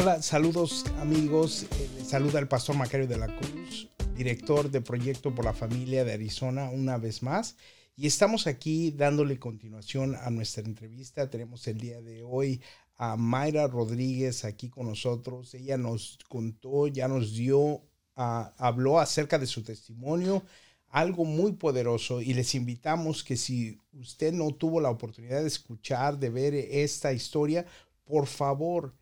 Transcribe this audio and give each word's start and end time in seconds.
Hola, 0.00 0.22
saludos 0.22 0.86
amigos. 0.98 1.66
Eh, 1.78 2.04
saluda 2.06 2.38
el 2.38 2.48
pastor 2.48 2.74
Macario 2.74 3.06
de 3.06 3.18
la 3.18 3.26
Cruz, 3.26 3.86
director 4.16 4.70
de 4.70 4.80
Proyecto 4.80 5.34
por 5.34 5.44
la 5.44 5.52
Familia 5.52 6.06
de 6.06 6.14
Arizona, 6.14 6.70
una 6.70 6.96
vez 6.96 7.22
más. 7.22 7.58
Y 7.96 8.06
estamos 8.06 8.46
aquí 8.46 8.92
dándole 8.92 9.38
continuación 9.38 10.16
a 10.16 10.30
nuestra 10.30 10.64
entrevista. 10.64 11.28
Tenemos 11.28 11.66
el 11.68 11.76
día 11.76 12.00
de 12.00 12.22
hoy 12.22 12.62
a 12.96 13.18
Mayra 13.18 13.66
Rodríguez 13.66 14.46
aquí 14.46 14.70
con 14.70 14.86
nosotros. 14.86 15.52
Ella 15.52 15.76
nos 15.76 16.18
contó, 16.30 16.86
ya 16.86 17.06
nos 17.06 17.34
dio, 17.34 17.82
habló 18.14 19.00
acerca 19.00 19.38
de 19.38 19.46
su 19.46 19.62
testimonio, 19.62 20.42
algo 20.88 21.26
muy 21.26 21.52
poderoso. 21.52 22.22
Y 22.22 22.32
les 22.32 22.54
invitamos 22.54 23.22
que 23.22 23.36
si 23.36 23.78
usted 23.92 24.32
no 24.32 24.50
tuvo 24.54 24.80
la 24.80 24.88
oportunidad 24.88 25.42
de 25.42 25.48
escuchar, 25.48 26.18
de 26.18 26.30
ver 26.30 26.54
esta 26.54 27.12
historia, 27.12 27.66
por 28.06 28.26
favor, 28.26 28.94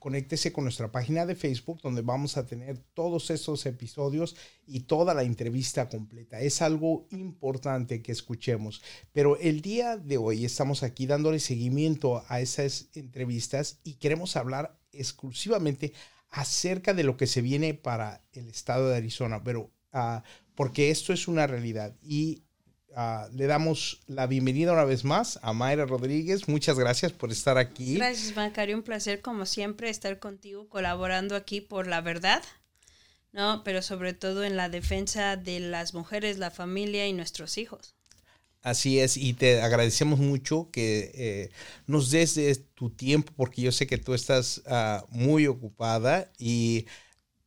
conéctese 0.00 0.52
con 0.52 0.64
nuestra 0.64 0.90
página 0.90 1.24
de 1.24 1.36
Facebook 1.36 1.80
donde 1.80 2.02
vamos 2.02 2.36
a 2.36 2.46
tener 2.46 2.78
todos 2.94 3.30
estos 3.30 3.64
episodios 3.66 4.34
y 4.66 4.80
toda 4.80 5.14
la 5.14 5.22
entrevista 5.22 5.88
completa. 5.88 6.40
Es 6.40 6.62
algo 6.62 7.06
importante 7.10 8.02
que 8.02 8.10
escuchemos. 8.10 8.82
Pero 9.12 9.36
el 9.38 9.60
día 9.60 9.96
de 9.96 10.16
hoy 10.16 10.44
estamos 10.44 10.82
aquí 10.82 11.06
dándole 11.06 11.38
seguimiento 11.38 12.24
a 12.28 12.40
esas 12.40 12.88
entrevistas 12.94 13.78
y 13.84 13.94
queremos 13.94 14.34
hablar 14.34 14.76
exclusivamente 14.90 15.92
acerca 16.30 16.92
de 16.92 17.04
lo 17.04 17.16
que 17.16 17.28
se 17.28 17.40
viene 17.40 17.74
para 17.74 18.24
el 18.32 18.48
estado 18.48 18.88
de 18.88 18.96
Arizona, 18.96 19.44
pero 19.44 19.70
ah, 19.92 20.24
porque 20.56 20.90
esto 20.90 21.12
es 21.12 21.28
una 21.28 21.46
realidad 21.46 21.94
y 22.02 22.45
Ah, 22.98 23.28
le 23.34 23.46
damos 23.46 24.00
la 24.06 24.26
bienvenida 24.26 24.72
una 24.72 24.86
vez 24.86 25.04
más 25.04 25.38
a 25.42 25.52
Mayra 25.52 25.84
Rodríguez. 25.84 26.48
Muchas 26.48 26.78
gracias 26.78 27.12
por 27.12 27.30
estar 27.30 27.58
aquí. 27.58 27.96
Gracias, 27.96 28.34
Macario. 28.34 28.74
Un 28.74 28.82
placer, 28.82 29.20
como 29.20 29.44
siempre, 29.44 29.90
estar 29.90 30.18
contigo 30.18 30.66
colaborando 30.70 31.36
aquí 31.36 31.60
por 31.60 31.88
la 31.88 32.00
verdad, 32.00 32.42
¿no? 33.32 33.62
Pero 33.64 33.82
sobre 33.82 34.14
todo 34.14 34.44
en 34.44 34.56
la 34.56 34.70
defensa 34.70 35.36
de 35.36 35.60
las 35.60 35.92
mujeres, 35.92 36.38
la 36.38 36.50
familia 36.50 37.06
y 37.06 37.12
nuestros 37.12 37.58
hijos. 37.58 37.94
Así 38.62 38.98
es, 38.98 39.18
y 39.18 39.34
te 39.34 39.60
agradecemos 39.60 40.18
mucho 40.18 40.70
que 40.72 41.12
eh, 41.14 41.50
nos 41.86 42.10
des 42.10 42.40
tu 42.74 42.88
tiempo, 42.88 43.30
porque 43.36 43.60
yo 43.60 43.72
sé 43.72 43.86
que 43.86 43.98
tú 43.98 44.14
estás 44.14 44.62
ah, 44.64 45.04
muy 45.10 45.46
ocupada 45.46 46.32
y 46.38 46.86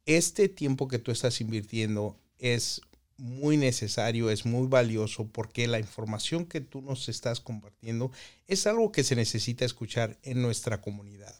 este 0.05 0.47
tiempo 0.47 0.87
que 0.87 0.99
tú 0.99 1.09
estás 1.11 1.41
invirtiendo 1.41 2.15
es 2.37 2.81
muy 3.19 3.57
necesario, 3.57 4.29
es 4.29 4.45
muy 4.45 4.67
valioso 4.67 5.27
porque 5.27 5.67
la 5.67 5.79
información 5.79 6.45
que 6.45 6.61
tú 6.61 6.81
nos 6.81 7.09
estás 7.09 7.39
compartiendo 7.39 8.11
es 8.47 8.65
algo 8.65 8.91
que 8.91 9.03
se 9.03 9.15
necesita 9.15 9.65
escuchar 9.65 10.17
en 10.23 10.41
nuestra 10.41 10.81
comunidad. 10.81 11.35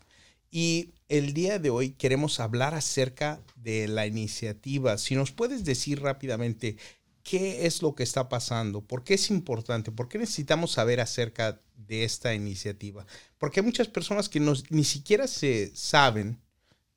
Y 0.52 0.94
el 1.08 1.34
día 1.34 1.60
de 1.60 1.70
hoy 1.70 1.92
queremos 1.92 2.40
hablar 2.40 2.74
acerca 2.74 3.42
de 3.56 3.88
la 3.88 4.08
iniciativa. 4.08 4.98
Si 4.98 5.16
nos 5.16 5.32
puedes 5.32 5.64
decir 5.64 6.02
rápidamente 6.02 6.78
qué 7.24 7.66
es 7.66 7.82
lo 7.82 7.96
que 7.96 8.04
está 8.04 8.30
pasando, 8.30 8.82
por 8.82 9.04
qué 9.04 9.14
es 9.14 9.30
importante, 9.30 9.92
por 9.92 10.10
qué 10.10 10.18
necesitamos 10.18 10.72
saber 10.72 11.00
acerca 11.00 11.62
de 11.76 12.04
esta 12.04 12.34
iniciativa. 12.34 13.06
Porque 13.38 13.60
hay 13.60 13.66
muchas 13.66 13.88
personas 13.88 14.30
que 14.30 14.40
ni 14.40 14.84
siquiera 14.84 15.28
se 15.28 15.72
saben, 15.76 16.42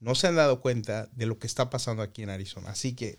no 0.01 0.15
se 0.15 0.27
han 0.27 0.37
dado 0.37 0.61
cuenta 0.61 1.09
de 1.13 1.27
lo 1.27 1.39
que 1.39 1.47
está 1.47 1.71
pasando 1.71 2.03
aquí 2.03 2.23
en 2.23 2.31
Arizona. 2.31 2.71
Así 2.71 2.95
que 2.95 3.19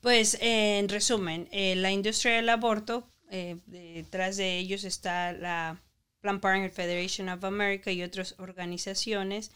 pues 0.00 0.36
en 0.40 0.88
resumen, 0.88 1.48
eh, 1.50 1.76
la 1.76 1.90
industria 1.90 2.36
del 2.36 2.48
aborto, 2.48 3.08
eh, 3.30 3.56
detrás 3.66 4.36
de 4.36 4.58
ellos 4.58 4.84
está 4.84 5.32
la 5.32 5.82
Planned 6.20 6.40
Parenthood 6.40 6.74
Federation 6.74 7.28
of 7.28 7.44
America 7.44 7.90
y 7.90 8.02
otras 8.02 8.34
organizaciones, 8.38 9.50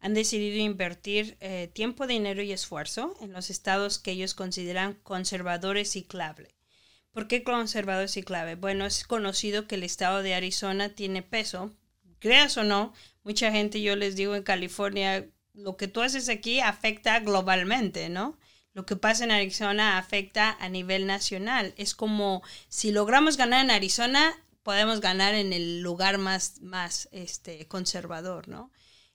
han 0.00 0.14
decidido 0.14 0.58
invertir 0.58 1.36
eh, 1.40 1.70
tiempo, 1.72 2.06
dinero 2.06 2.42
y 2.42 2.52
esfuerzo 2.52 3.16
en 3.20 3.32
los 3.32 3.50
estados 3.50 3.98
que 3.98 4.10
ellos 4.10 4.34
consideran 4.34 4.94
conservadores 5.02 5.96
y 5.96 6.02
clave. 6.04 6.54
¿Por 7.10 7.28
qué 7.28 7.42
conservadores 7.42 8.16
y 8.16 8.22
clave? 8.22 8.54
Bueno, 8.54 8.86
es 8.86 9.04
conocido 9.06 9.66
que 9.66 9.76
el 9.76 9.82
estado 9.82 10.22
de 10.22 10.34
Arizona 10.34 10.90
tiene 10.90 11.22
peso, 11.22 11.72
creas 12.18 12.56
o 12.56 12.64
no, 12.64 12.92
mucha 13.22 13.52
gente, 13.52 13.80
yo 13.80 13.96
les 13.96 14.16
digo 14.16 14.34
en 14.34 14.42
California, 14.42 15.26
lo 15.54 15.76
que 15.76 15.88
tú 15.88 16.02
haces 16.02 16.28
aquí 16.28 16.60
afecta 16.60 17.20
globalmente, 17.20 18.08
¿no? 18.08 18.38
Lo 18.74 18.84
que 18.84 18.96
pasa 18.96 19.24
en 19.24 19.30
Arizona 19.30 19.98
afecta 19.98 20.56
a 20.60 20.68
nivel 20.68 21.06
nacional. 21.06 21.74
Es 21.78 21.94
como 21.94 22.42
si 22.68 22.90
logramos 22.90 23.36
ganar 23.36 23.64
en 23.64 23.70
Arizona, 23.70 24.34
podemos 24.62 25.00
ganar 25.00 25.34
en 25.34 25.52
el 25.52 25.80
lugar 25.80 26.18
más, 26.18 26.60
más 26.60 27.08
este, 27.12 27.66
conservador, 27.68 28.48
¿no? 28.48 28.70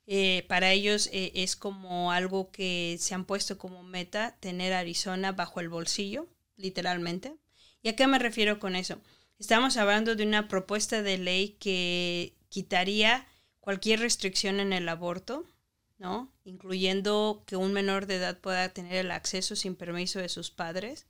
Eh, 0.07 0.45
para 0.47 0.71
ellos 0.71 1.07
eh, 1.13 1.33
es 1.35 1.55
como 1.55 2.11
algo 2.11 2.49
que 2.51 2.97
se 2.99 3.13
han 3.13 3.25
puesto 3.25 3.59
como 3.59 3.83
meta, 3.83 4.37
tener 4.39 4.73
Arizona 4.73 5.33
bajo 5.33 5.59
el 5.59 5.69
bolsillo, 5.69 6.27
literalmente. 6.55 7.35
¿Y 7.83 7.89
a 7.89 7.95
qué 7.95 8.07
me 8.07 8.17
refiero 8.17 8.59
con 8.59 8.75
eso? 8.75 8.99
Estamos 9.37 9.77
hablando 9.77 10.15
de 10.15 10.23
una 10.23 10.47
propuesta 10.47 11.03
de 11.03 11.17
ley 11.17 11.57
que 11.59 12.33
quitaría 12.49 13.27
cualquier 13.59 13.99
restricción 13.99 14.59
en 14.59 14.73
el 14.73 14.89
aborto, 14.89 15.45
¿no? 15.99 16.31
Incluyendo 16.45 17.43
que 17.45 17.55
un 17.55 17.73
menor 17.73 18.07
de 18.07 18.15
edad 18.15 18.39
pueda 18.39 18.69
tener 18.69 18.93
el 18.93 19.11
acceso 19.11 19.55
sin 19.55 19.75
permiso 19.75 20.19
de 20.19 20.29
sus 20.29 20.49
padres. 20.49 21.05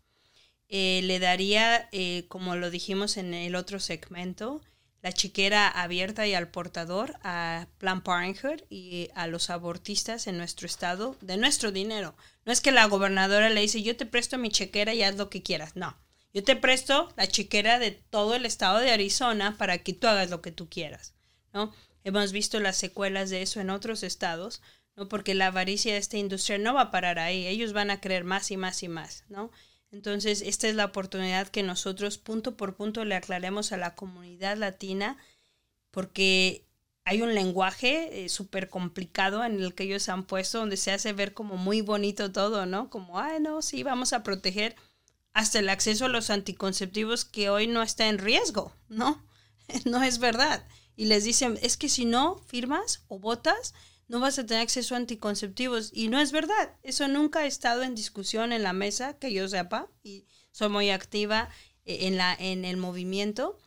Eh, 0.67 1.01
le 1.03 1.19
daría, 1.19 1.87
eh, 1.91 2.25
como 2.27 2.55
lo 2.55 2.69
dijimos 2.69 3.17
en 3.17 3.33
el 3.33 3.55
otro 3.55 3.79
segmento, 3.79 4.61
la 5.01 5.13
chiquera 5.13 5.69
abierta 5.69 6.27
y 6.27 6.33
al 6.33 6.49
portador 6.49 7.15
a 7.23 7.67
Planned 7.77 8.03
Parenthood 8.03 8.61
y 8.69 9.09
a 9.15 9.27
los 9.27 9.49
abortistas 9.49 10.27
en 10.27 10.37
nuestro 10.37 10.65
estado 10.65 11.15
de 11.21 11.37
nuestro 11.37 11.71
dinero. 11.71 12.15
No 12.45 12.51
es 12.51 12.59
que 12.59 12.71
la 12.71 12.85
gobernadora 12.85 13.49
le 13.49 13.61
dice, 13.61 13.81
yo 13.81 13.95
te 13.95 14.05
presto 14.05 14.37
mi 14.37 14.49
chequera 14.49 14.93
y 14.93 15.03
haz 15.03 15.15
lo 15.15 15.29
que 15.29 15.41
quieras. 15.41 15.75
No, 15.75 15.97
yo 16.33 16.43
te 16.43 16.55
presto 16.55 17.13
la 17.15 17.27
chequera 17.27 17.79
de 17.79 17.91
todo 17.91 18.35
el 18.35 18.45
estado 18.45 18.79
de 18.79 18.91
Arizona 18.91 19.55
para 19.57 19.77
que 19.77 19.93
tú 19.93 20.07
hagas 20.07 20.29
lo 20.29 20.41
que 20.41 20.51
tú 20.51 20.67
quieras. 20.69 21.13
¿no? 21.53 21.73
Hemos 22.03 22.31
visto 22.31 22.59
las 22.59 22.77
secuelas 22.77 23.29
de 23.29 23.41
eso 23.41 23.59
en 23.59 23.69
otros 23.69 24.03
estados, 24.03 24.61
¿no? 24.99 25.07
Porque 25.07 25.33
la 25.33 25.47
avaricia 25.47 25.93
de 25.93 25.99
esta 25.99 26.17
industria 26.17 26.57
no 26.57 26.73
va 26.73 26.81
a 26.81 26.91
parar 26.91 27.19
ahí, 27.19 27.47
ellos 27.47 27.71
van 27.71 27.89
a 27.89 28.01
creer 28.01 28.25
más 28.25 28.51
y 28.51 28.57
más 28.57 28.83
y 28.83 28.89
más, 28.89 29.23
¿no? 29.29 29.49
Entonces, 29.91 30.43
esta 30.45 30.67
es 30.67 30.75
la 30.75 30.85
oportunidad 30.85 31.47
que 31.47 31.63
nosotros 31.63 32.17
punto 32.17 32.57
por 32.57 32.75
punto 32.75 33.05
le 33.05 33.15
aclaremos 33.15 33.71
a 33.71 33.77
la 33.77 33.95
comunidad 33.95 34.57
latina, 34.57 35.17
porque 35.89 36.65
hay 37.05 37.21
un 37.21 37.33
lenguaje 37.33 38.25
eh, 38.25 38.29
súper 38.29 38.69
complicado 38.69 39.43
en 39.43 39.61
el 39.61 39.73
que 39.73 39.85
ellos 39.85 40.09
han 40.09 40.25
puesto, 40.25 40.59
donde 40.59 40.77
se 40.77 40.91
hace 40.91 41.13
ver 41.13 41.33
como 41.33 41.55
muy 41.55 41.79
bonito 41.81 42.31
todo, 42.31 42.65
¿no? 42.65 42.89
Como, 42.89 43.19
ay, 43.19 43.39
no, 43.39 43.61
sí, 43.61 43.83
vamos 43.83 44.11
a 44.11 44.21
proteger 44.21 44.75
hasta 45.33 45.59
el 45.59 45.69
acceso 45.69 46.05
a 46.05 46.09
los 46.09 46.29
anticonceptivos 46.29 47.23
que 47.23 47.49
hoy 47.49 47.67
no 47.67 47.81
está 47.81 48.09
en 48.09 48.17
riesgo, 48.17 48.73
¿no? 48.89 49.23
no 49.85 50.03
es 50.03 50.19
verdad. 50.19 50.67
Y 50.95 51.05
les 51.05 51.23
dicen, 51.23 51.57
es 51.61 51.77
que 51.77 51.87
si 51.87 52.03
no 52.03 52.35
firmas 52.47 53.05
o 53.07 53.19
votas, 53.19 53.73
no 54.09 54.19
vas 54.19 54.39
a 54.39 54.45
tener 54.45 54.63
acceso 54.63 54.95
a 54.95 54.97
anticonceptivos. 54.97 55.91
Y 55.93 56.09
no 56.09 56.19
es 56.19 56.33
verdad. 56.33 56.75
Eso 56.83 57.07
nunca 57.07 57.41
ha 57.41 57.45
estado 57.45 57.83
en 57.83 57.95
discusión 57.95 58.51
en 58.51 58.63
la 58.63 58.73
mesa, 58.73 59.17
que 59.17 59.31
yo 59.31 59.47
sepa, 59.47 59.87
y 60.03 60.25
soy 60.51 60.69
muy 60.69 60.89
activa 60.89 61.49
eh, 61.85 62.07
en, 62.07 62.17
la, 62.17 62.35
en 62.37 62.65
el 62.65 62.75
movimiento. 62.75 63.57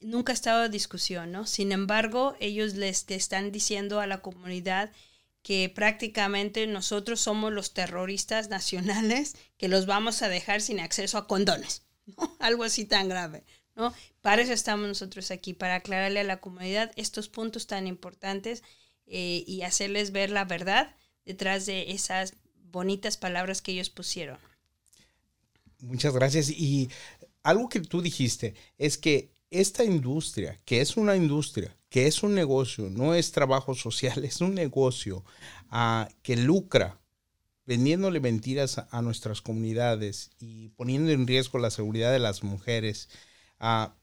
Nunca 0.00 0.32
ha 0.32 0.34
estado 0.34 0.64
en 0.64 0.72
discusión, 0.72 1.30
¿no? 1.30 1.46
Sin 1.46 1.72
embargo, 1.72 2.34
ellos 2.40 2.74
les 2.74 3.04
están 3.08 3.52
diciendo 3.52 4.00
a 4.00 4.06
la 4.06 4.22
comunidad 4.22 4.90
que 5.42 5.68
prácticamente 5.68 6.66
nosotros 6.66 7.20
somos 7.20 7.52
los 7.52 7.74
terroristas 7.74 8.48
nacionales 8.48 9.36
que 9.58 9.68
los 9.68 9.86
vamos 9.86 10.22
a 10.22 10.28
dejar 10.28 10.62
sin 10.62 10.80
acceso 10.80 11.18
a 11.18 11.26
condones, 11.26 11.82
¿no? 12.06 12.34
Algo 12.40 12.64
así 12.64 12.86
tan 12.86 13.10
grave, 13.10 13.44
¿no? 13.76 13.92
Para 14.22 14.40
eso 14.40 14.54
estamos 14.54 14.88
nosotros 14.88 15.30
aquí, 15.30 15.52
para 15.52 15.76
aclararle 15.76 16.20
a 16.20 16.24
la 16.24 16.40
comunidad 16.40 16.92
estos 16.96 17.28
puntos 17.28 17.66
tan 17.66 17.86
importantes 17.86 18.62
eh, 19.06 19.44
y 19.46 19.62
hacerles 19.62 20.12
ver 20.12 20.30
la 20.30 20.44
verdad 20.44 20.94
detrás 21.24 21.66
de 21.66 21.92
esas 21.92 22.34
bonitas 22.70 23.16
palabras 23.16 23.62
que 23.62 23.72
ellos 23.72 23.90
pusieron. 23.90 24.38
Muchas 25.80 26.14
gracias. 26.14 26.48
Y 26.50 26.88
algo 27.42 27.68
que 27.68 27.80
tú 27.80 28.02
dijiste 28.02 28.54
es 28.78 28.98
que 28.98 29.32
esta 29.50 29.84
industria, 29.84 30.60
que 30.64 30.80
es 30.80 30.96
una 30.96 31.16
industria, 31.16 31.76
que 31.88 32.06
es 32.06 32.22
un 32.22 32.34
negocio, 32.34 32.88
no 32.88 33.14
es 33.14 33.32
trabajo 33.32 33.74
social, 33.74 34.24
es 34.24 34.40
un 34.40 34.54
negocio 34.54 35.24
ah, 35.68 36.08
que 36.22 36.36
lucra 36.36 36.98
vendiéndole 37.66 38.18
mentiras 38.18 38.78
a, 38.78 39.02
nuestras 39.02 39.40
comunidades 39.40 40.30
y 40.40 40.70
poniendo 40.70 41.12
en 41.12 41.26
riesgo 41.26 41.58
la 41.58 41.70
seguridad 41.70 42.10
de 42.10 42.18
las 42.18 42.42
mujeres, 42.42 43.08
ah, 43.60 43.94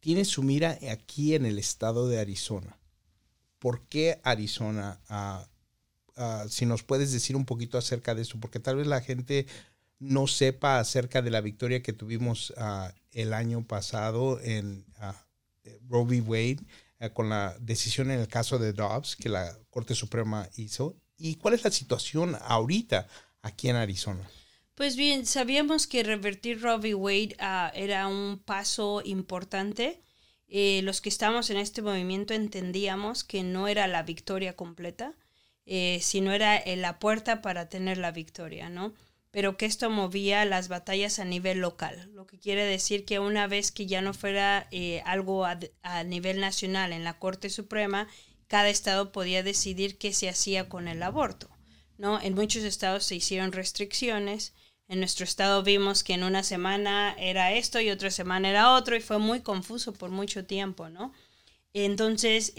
tiene 0.00 0.24
su 0.24 0.42
mira 0.42 0.78
aquí 0.90 1.34
en 1.34 1.46
el 1.46 1.58
estado 1.58 2.08
de 2.08 2.18
Arizona. 2.18 2.76
¿Por 3.58 3.86
qué 3.88 4.20
Arizona? 4.22 5.00
Ah, 5.08 5.48
ah, 6.16 6.44
si 6.48 6.66
nos 6.66 6.82
puedes 6.82 7.12
decir 7.12 7.36
un 7.36 7.44
poquito 7.44 7.78
acerca 7.78 8.14
de 8.14 8.22
eso, 8.22 8.38
porque 8.40 8.60
tal 8.60 8.76
vez 8.76 8.86
la 8.86 9.00
gente 9.00 9.46
no 9.98 10.26
sepa 10.26 10.78
acerca 10.78 11.22
de 11.22 11.30
la 11.30 11.40
victoria 11.40 11.82
que 11.82 11.92
tuvimos 11.92 12.52
ah, 12.56 12.92
el 13.12 13.32
año 13.32 13.66
pasado 13.66 14.40
en 14.40 14.84
Roe 15.88 16.04
v. 16.04 16.20
Wade 16.20 17.12
con 17.12 17.28
la 17.28 17.56
decisión 17.60 18.10
en 18.10 18.20
el 18.20 18.28
caso 18.28 18.58
de 18.58 18.72
Dobbs 18.72 19.16
que 19.16 19.28
la 19.28 19.56
Corte 19.70 19.94
Suprema 19.94 20.48
hizo. 20.56 20.96
¿Y 21.18 21.36
cuál 21.36 21.54
es 21.54 21.64
la 21.64 21.70
situación 21.70 22.36
ahorita 22.40 23.06
aquí 23.42 23.68
en 23.68 23.76
Arizona? 23.76 24.28
Pues 24.74 24.96
bien, 24.96 25.24
sabíamos 25.24 25.86
que 25.86 26.02
revertir 26.02 26.60
Robbie 26.60 26.94
Wade 26.94 27.36
uh, 27.40 27.70
era 27.74 28.08
un 28.08 28.38
paso 28.44 29.00
importante. 29.02 30.02
Eh, 30.48 30.80
los 30.82 31.00
que 31.00 31.08
estamos 31.08 31.50
en 31.50 31.56
este 31.56 31.82
movimiento 31.82 32.34
entendíamos 32.34 33.24
que 33.24 33.42
no 33.42 33.68
era 33.68 33.86
la 33.86 34.02
victoria 34.02 34.54
completa, 34.54 35.14
eh, 35.66 35.98
sino 36.00 36.30
era 36.30 36.56
eh, 36.56 36.76
la 36.76 37.00
puerta 37.00 37.42
para 37.42 37.68
tener 37.68 37.98
la 37.98 38.12
victoria, 38.12 38.68
¿no? 38.68 38.94
Pero 39.32 39.56
que 39.56 39.66
esto 39.66 39.90
movía 39.90 40.44
las 40.44 40.68
batallas 40.68 41.18
a 41.18 41.24
nivel 41.24 41.58
local, 41.58 42.08
lo 42.14 42.26
que 42.28 42.38
quiere 42.38 42.64
decir 42.64 43.04
que 43.04 43.18
una 43.18 43.48
vez 43.48 43.72
que 43.72 43.86
ya 43.86 44.00
no 44.00 44.14
fuera 44.14 44.68
eh, 44.70 45.02
algo 45.04 45.44
a, 45.44 45.58
a, 45.82 46.04
nivel 46.04 46.40
nacional 46.40 46.92
en 46.92 47.02
la 47.02 47.18
Corte 47.18 47.50
Suprema, 47.50 48.06
cada 48.46 48.68
estado 48.68 49.10
podía 49.10 49.42
decidir 49.42 49.98
qué 49.98 50.12
se 50.12 50.28
hacía 50.28 50.68
con 50.68 50.86
el 50.86 51.02
aborto, 51.02 51.50
¿no? 51.98 52.20
En 52.20 52.34
muchos 52.34 52.62
estados 52.62 53.04
se 53.04 53.16
hicieron 53.16 53.50
restricciones, 53.50 54.54
en 54.88 55.00
nuestro 55.00 55.24
estado 55.24 55.62
vimos 55.62 56.04
que 56.04 56.14
en 56.14 56.22
una 56.22 56.42
semana 56.42 57.14
era 57.18 57.52
esto 57.52 57.80
y 57.80 57.90
otra 57.90 58.10
semana 58.10 58.50
era 58.50 58.74
otro 58.74 58.96
y 58.96 59.00
fue 59.00 59.18
muy 59.18 59.40
confuso 59.40 59.92
por 59.92 60.10
mucho 60.10 60.44
tiempo, 60.44 60.88
¿no? 60.88 61.12
Entonces, 61.74 62.52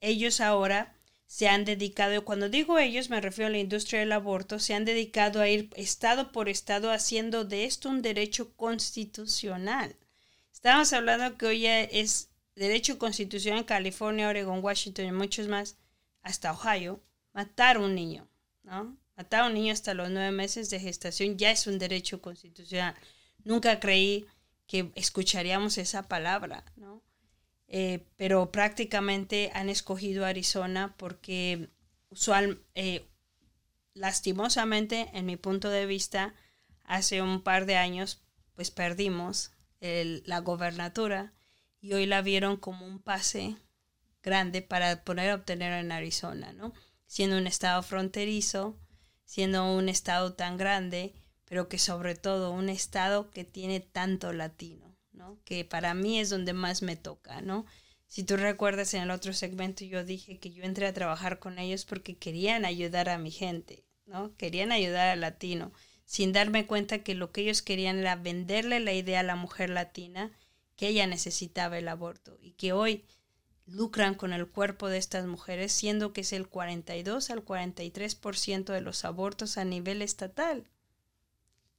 ellos 0.00 0.40
ahora 0.40 0.94
se 1.26 1.48
han 1.48 1.64
dedicado, 1.64 2.24
cuando 2.24 2.48
digo 2.48 2.78
ellos 2.78 3.10
me 3.10 3.20
refiero 3.20 3.48
a 3.48 3.50
la 3.50 3.58
industria 3.58 4.00
del 4.00 4.12
aborto, 4.12 4.58
se 4.58 4.74
han 4.74 4.84
dedicado 4.84 5.40
a 5.40 5.48
ir 5.48 5.70
estado 5.76 6.32
por 6.32 6.48
estado 6.48 6.90
haciendo 6.90 7.44
de 7.44 7.64
esto 7.64 7.88
un 7.88 8.00
derecho 8.00 8.54
constitucional. 8.56 9.96
Estamos 10.52 10.92
hablando 10.92 11.36
que 11.36 11.46
hoy 11.46 11.66
es 11.66 12.30
derecho 12.54 12.98
constitucional 12.98 13.60
en 13.60 13.64
California, 13.66 14.28
Oregon, 14.28 14.64
Washington 14.64 15.06
y 15.06 15.12
muchos 15.12 15.46
más, 15.46 15.76
hasta 16.22 16.52
Ohio, 16.52 17.00
matar 17.32 17.76
a 17.76 17.80
un 17.80 17.94
niño, 17.94 18.26
¿no? 18.62 18.96
Matar 19.16 19.44
a 19.44 19.46
un 19.46 19.54
niño 19.54 19.72
hasta 19.72 19.94
los 19.94 20.10
nueve 20.10 20.30
meses 20.30 20.68
de 20.70 20.78
gestación 20.78 21.38
ya 21.38 21.50
es 21.50 21.66
un 21.66 21.78
derecho 21.78 22.20
constitucional. 22.20 22.94
Nunca 23.44 23.80
creí 23.80 24.26
que 24.66 24.92
escucharíamos 24.94 25.78
esa 25.78 26.08
palabra, 26.08 26.64
¿no? 26.76 27.02
Eh, 27.68 28.06
pero 28.16 28.52
prácticamente 28.52 29.50
han 29.54 29.70
escogido 29.70 30.24
Arizona 30.24 30.94
porque 30.96 31.70
usual, 32.10 32.62
eh, 32.74 33.08
lastimosamente, 33.94 35.10
en 35.14 35.26
mi 35.26 35.36
punto 35.36 35.70
de 35.70 35.86
vista, 35.86 36.34
hace 36.84 37.22
un 37.22 37.42
par 37.42 37.66
de 37.66 37.76
años, 37.76 38.22
pues 38.54 38.70
perdimos 38.70 39.52
la 39.80 40.40
gobernatura 40.40 41.32
y 41.80 41.92
hoy 41.92 42.06
la 42.06 42.20
vieron 42.20 42.56
como 42.56 42.86
un 42.86 42.98
pase 42.98 43.56
grande 44.20 44.62
para 44.62 45.04
poder 45.04 45.32
obtener 45.32 45.72
en 45.74 45.92
Arizona, 45.92 46.52
¿no? 46.52 46.72
Siendo 47.06 47.38
un 47.38 47.46
estado 47.46 47.82
fronterizo, 47.84 48.76
siendo 49.26 49.76
un 49.76 49.90
estado 49.90 50.32
tan 50.32 50.56
grande, 50.56 51.12
pero 51.44 51.68
que 51.68 51.78
sobre 51.78 52.14
todo 52.14 52.52
un 52.52 52.70
estado 52.70 53.30
que 53.30 53.44
tiene 53.44 53.80
tanto 53.80 54.32
latino. 54.32 54.96
¿no? 55.16 55.38
Que 55.44 55.64
para 55.64 55.94
mí 55.94 56.20
es 56.20 56.30
donde 56.30 56.52
más 56.52 56.82
me 56.82 56.96
toca, 56.96 57.40
¿no? 57.40 57.66
Si 58.06 58.22
tú 58.22 58.36
recuerdas 58.36 58.94
en 58.94 59.02
el 59.02 59.10
otro 59.10 59.32
segmento 59.32 59.84
yo 59.84 60.04
dije 60.04 60.38
que 60.38 60.52
yo 60.52 60.62
entré 60.62 60.86
a 60.86 60.94
trabajar 60.94 61.38
con 61.38 61.58
ellos 61.58 61.84
porque 61.84 62.16
querían 62.16 62.64
ayudar 62.64 63.08
a 63.08 63.18
mi 63.18 63.30
gente, 63.30 63.84
¿no? 64.04 64.36
Querían 64.36 64.70
ayudar 64.70 65.08
al 65.08 65.20
latino, 65.20 65.72
sin 66.04 66.32
darme 66.32 66.66
cuenta 66.66 67.00
que 67.00 67.14
lo 67.14 67.32
que 67.32 67.40
ellos 67.40 67.62
querían 67.62 67.98
era 67.98 68.14
venderle 68.14 68.78
la 68.78 68.92
idea 68.92 69.20
a 69.20 69.24
la 69.24 69.34
mujer 69.34 69.70
latina 69.70 70.30
que 70.76 70.88
ella 70.88 71.06
necesitaba 71.06 71.78
el 71.78 71.88
aborto 71.88 72.38
y 72.40 72.52
que 72.52 72.72
hoy 72.72 73.04
lucran 73.66 74.14
con 74.14 74.32
el 74.32 74.46
cuerpo 74.46 74.88
de 74.88 74.98
estas 74.98 75.26
mujeres, 75.26 75.72
siendo 75.72 76.12
que 76.12 76.22
es 76.22 76.32
el 76.32 76.48
42 76.48 77.30
al 77.30 77.44
43% 77.44 78.72
de 78.72 78.80
los 78.80 79.04
abortos 79.04 79.58
a 79.58 79.64
nivel 79.64 80.02
estatal. 80.02 80.66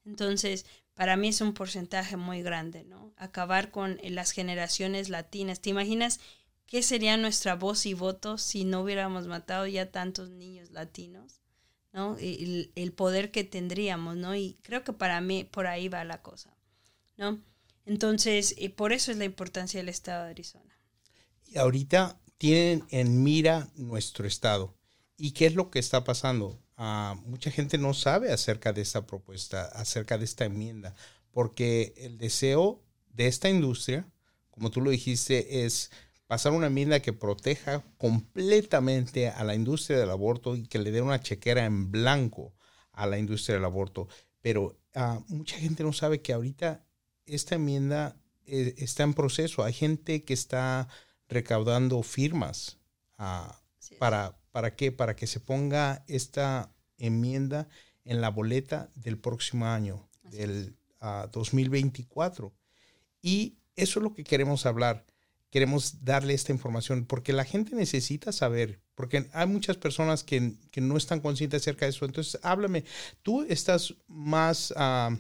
Entonces, 0.06 0.66
para 0.94 1.16
mí 1.16 1.30
es 1.30 1.42
un 1.42 1.54
porcentaje 1.54 2.18
muy 2.18 2.42
grande, 2.42 2.84
¿no? 2.84 3.14
Acabar 3.18 3.72
con 3.72 4.00
eh, 4.02 4.10
las 4.10 4.32
generaciones 4.32 5.10
latinas. 5.10 5.62
¿Te 5.62 5.70
imaginas 5.70 6.20
qué 6.66 6.82
sería 6.82 7.18
nuestra 7.18 7.56
voz 7.56 7.86
y 7.86 7.94
voto 7.94 8.38
si 8.38 8.66
no 8.66 8.82
hubiéramos 8.82 9.28
matado 9.28 9.68
ya 9.68 9.92
tantos 9.92 10.30
niños 10.30 10.72
latinos? 10.72 11.42
¿No? 11.94 12.16
El, 12.20 12.94
poder 12.96 13.32
que 13.32 13.44
tendríamos, 13.44 14.18
¿no? 14.18 14.36
Y 14.36 14.58
creo 14.62 14.84
que 14.84 14.94
para 14.94 15.20
mí 15.22 15.46
por 15.46 15.66
ahí 15.66 15.88
va 15.88 16.04
la 16.04 16.22
cosa, 16.22 16.56
¿no? 17.16 17.42
Entonces, 17.86 18.54
y 18.56 18.70
por 18.70 18.92
eso 18.92 19.12
es 19.12 19.18
la 19.18 19.26
importancia 19.26 19.80
del 19.80 19.90
estado 19.90 20.26
de 20.26 20.32
Arizona. 20.32 20.77
Ahorita 21.56 22.20
tienen 22.38 22.84
en 22.90 23.24
mira 23.24 23.70
nuestro 23.76 24.28
estado. 24.28 24.76
¿Y 25.18 25.32
qué 25.32 25.48
es 25.48 25.56
lo 25.56 25.72
que 25.72 25.80
está 25.80 26.04
pasando? 26.04 26.60
Uh, 26.78 27.16
mucha 27.26 27.50
gente 27.50 27.78
no 27.78 27.94
sabe 27.94 28.32
acerca 28.32 28.72
de 28.72 28.82
esta 28.82 29.08
propuesta, 29.08 29.66
acerca 29.66 30.18
de 30.18 30.26
esta 30.26 30.46
enmienda, 30.46 30.94
porque 31.32 31.94
el 31.98 32.20
deseo 32.20 32.84
de 33.10 33.28
esta 33.28 33.50
industria, 33.50 34.08
como 34.52 34.70
tú 34.70 34.82
lo 34.82 34.92
dijiste, 34.92 35.66
es 35.66 35.90
pasar 36.28 36.52
una 36.52 36.68
enmienda 36.68 37.00
que 37.00 37.14
proteja 37.14 37.84
completamente 37.98 39.30
a 39.30 39.44
la 39.44 39.56
industria 39.56 39.98
del 39.98 40.12
aborto 40.12 40.56
y 40.56 40.68
que 40.68 40.78
le 40.78 40.92
dé 40.92 41.02
una 41.02 41.22
chequera 41.22 41.66
en 41.66 41.90
blanco 41.90 42.54
a 42.92 43.08
la 43.08 43.18
industria 43.18 43.56
del 43.56 43.66
aborto. 43.66 44.08
Pero 44.42 44.78
uh, 44.96 45.24
mucha 45.28 45.58
gente 45.58 45.84
no 45.84 45.94
sabe 45.94 46.22
que 46.22 46.34
ahorita 46.34 46.86
esta 47.26 47.56
enmienda 47.56 48.16
eh, 48.46 48.76
está 48.78 49.04
en 49.04 49.14
proceso. 49.14 49.64
Hay 49.64 49.74
gente 49.74 50.24
que 50.24 50.34
está 50.34 50.88
recaudando 51.30 52.02
firmas 52.04 52.78
uh, 53.20 53.52
sí. 53.80 53.96
para 53.96 54.38
¿Para 54.58 54.76
qué? 54.76 54.92
Para 54.92 55.16
que 55.16 55.28
se 55.28 55.40
ponga 55.40 56.04
esta 56.08 56.74
enmienda 56.98 57.68
en 58.06 58.22
la 58.22 58.30
boleta 58.30 58.90
del 58.96 59.20
próximo 59.20 59.68
año, 59.68 60.10
Así 60.24 60.36
del 60.36 60.76
uh, 61.00 61.28
2024. 61.32 62.52
Y 63.22 63.60
eso 63.76 64.00
es 64.00 64.04
lo 64.04 64.16
que 64.16 64.24
queremos 64.24 64.66
hablar. 64.66 65.06
Queremos 65.52 66.04
darle 66.04 66.34
esta 66.34 66.54
información 66.54 67.06
porque 67.06 67.34
la 67.34 67.46
gente 67.46 67.76
necesita 67.76 68.32
saber, 68.32 68.82
porque 68.96 69.30
hay 69.32 69.46
muchas 69.46 69.78
personas 69.78 70.24
que, 70.24 70.56
que 70.72 70.82
no 70.82 70.98
están 70.98 71.20
conscientes 71.20 71.62
acerca 71.62 71.86
de 71.86 71.92
eso. 71.92 72.06
Entonces, 72.06 72.42
háblame, 72.42 72.84
tú 73.22 73.46
estás 73.48 73.94
más 74.08 74.72
uh, 74.72 75.16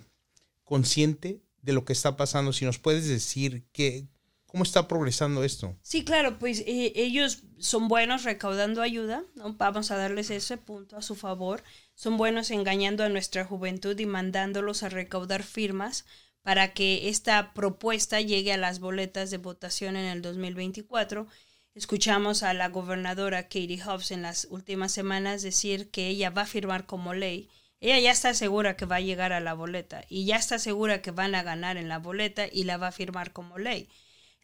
consciente 0.63 1.43
de 1.61 1.73
lo 1.73 1.85
que 1.85 1.93
está 1.93 2.17
pasando, 2.17 2.51
si 2.53 2.65
nos 2.65 2.79
puedes 2.79 3.07
decir 3.07 3.67
qué, 3.71 4.07
¿Cómo 4.47 4.63
está 4.63 4.87
progresando 4.87 5.43
esto? 5.43 5.77
Sí, 5.81 6.05
claro, 6.05 6.39
pues 6.39 6.61
eh, 6.61 6.93
ellos 6.95 7.43
son 7.59 7.89
buenos 7.89 8.23
recaudando 8.23 8.81
ayuda, 8.81 9.23
¿no? 9.35 9.53
Vamos 9.53 9.91
a 9.91 9.97
darles 9.97 10.29
ese 10.29 10.55
punto 10.55 10.95
a 10.95 11.01
su 11.01 11.15
favor. 11.15 11.63
Son 11.95 12.15
buenos 12.15 12.49
engañando 12.49 13.03
a 13.03 13.09
nuestra 13.09 13.43
juventud 13.43 13.99
y 13.99 14.05
mandándolos 14.05 14.83
a 14.83 14.89
recaudar 14.89 15.43
firmas 15.43 16.05
para 16.43 16.73
que 16.73 17.09
esta 17.09 17.53
propuesta 17.53 18.21
llegue 18.21 18.53
a 18.53 18.57
las 18.57 18.79
boletas 18.79 19.31
de 19.31 19.37
votación 19.37 19.97
en 19.97 20.05
el 20.05 20.21
2024. 20.21 21.27
Escuchamos 21.75 22.41
a 22.41 22.53
la 22.53 22.69
gobernadora 22.69 23.43
Katie 23.43 23.83
Hobbs 23.83 24.11
en 24.11 24.21
las 24.21 24.47
últimas 24.49 24.93
semanas 24.93 25.41
decir 25.41 25.91
que 25.91 26.07
ella 26.07 26.29
va 26.29 26.43
a 26.43 26.47
firmar 26.47 26.85
como 26.85 27.13
ley. 27.13 27.49
Ella 27.81 27.99
ya 27.99 28.11
está 28.11 28.33
segura 28.33 28.77
que 28.77 28.85
va 28.85 28.95
a 28.95 29.01
llegar 29.01 29.33
a 29.33 29.41
la 29.41 29.53
boleta 29.53 30.05
y 30.07 30.25
ya 30.25 30.37
está 30.37 30.57
segura 30.57 31.01
que 31.01 31.11
van 31.11 31.35
a 31.35 31.43
ganar 31.43 31.75
en 31.75 31.89
la 31.89 31.99
boleta 31.99 32.47
y 32.49 32.63
la 32.63 32.77
va 32.77 32.87
a 32.87 32.91
firmar 32.93 33.33
como 33.33 33.57
ley. 33.57 33.89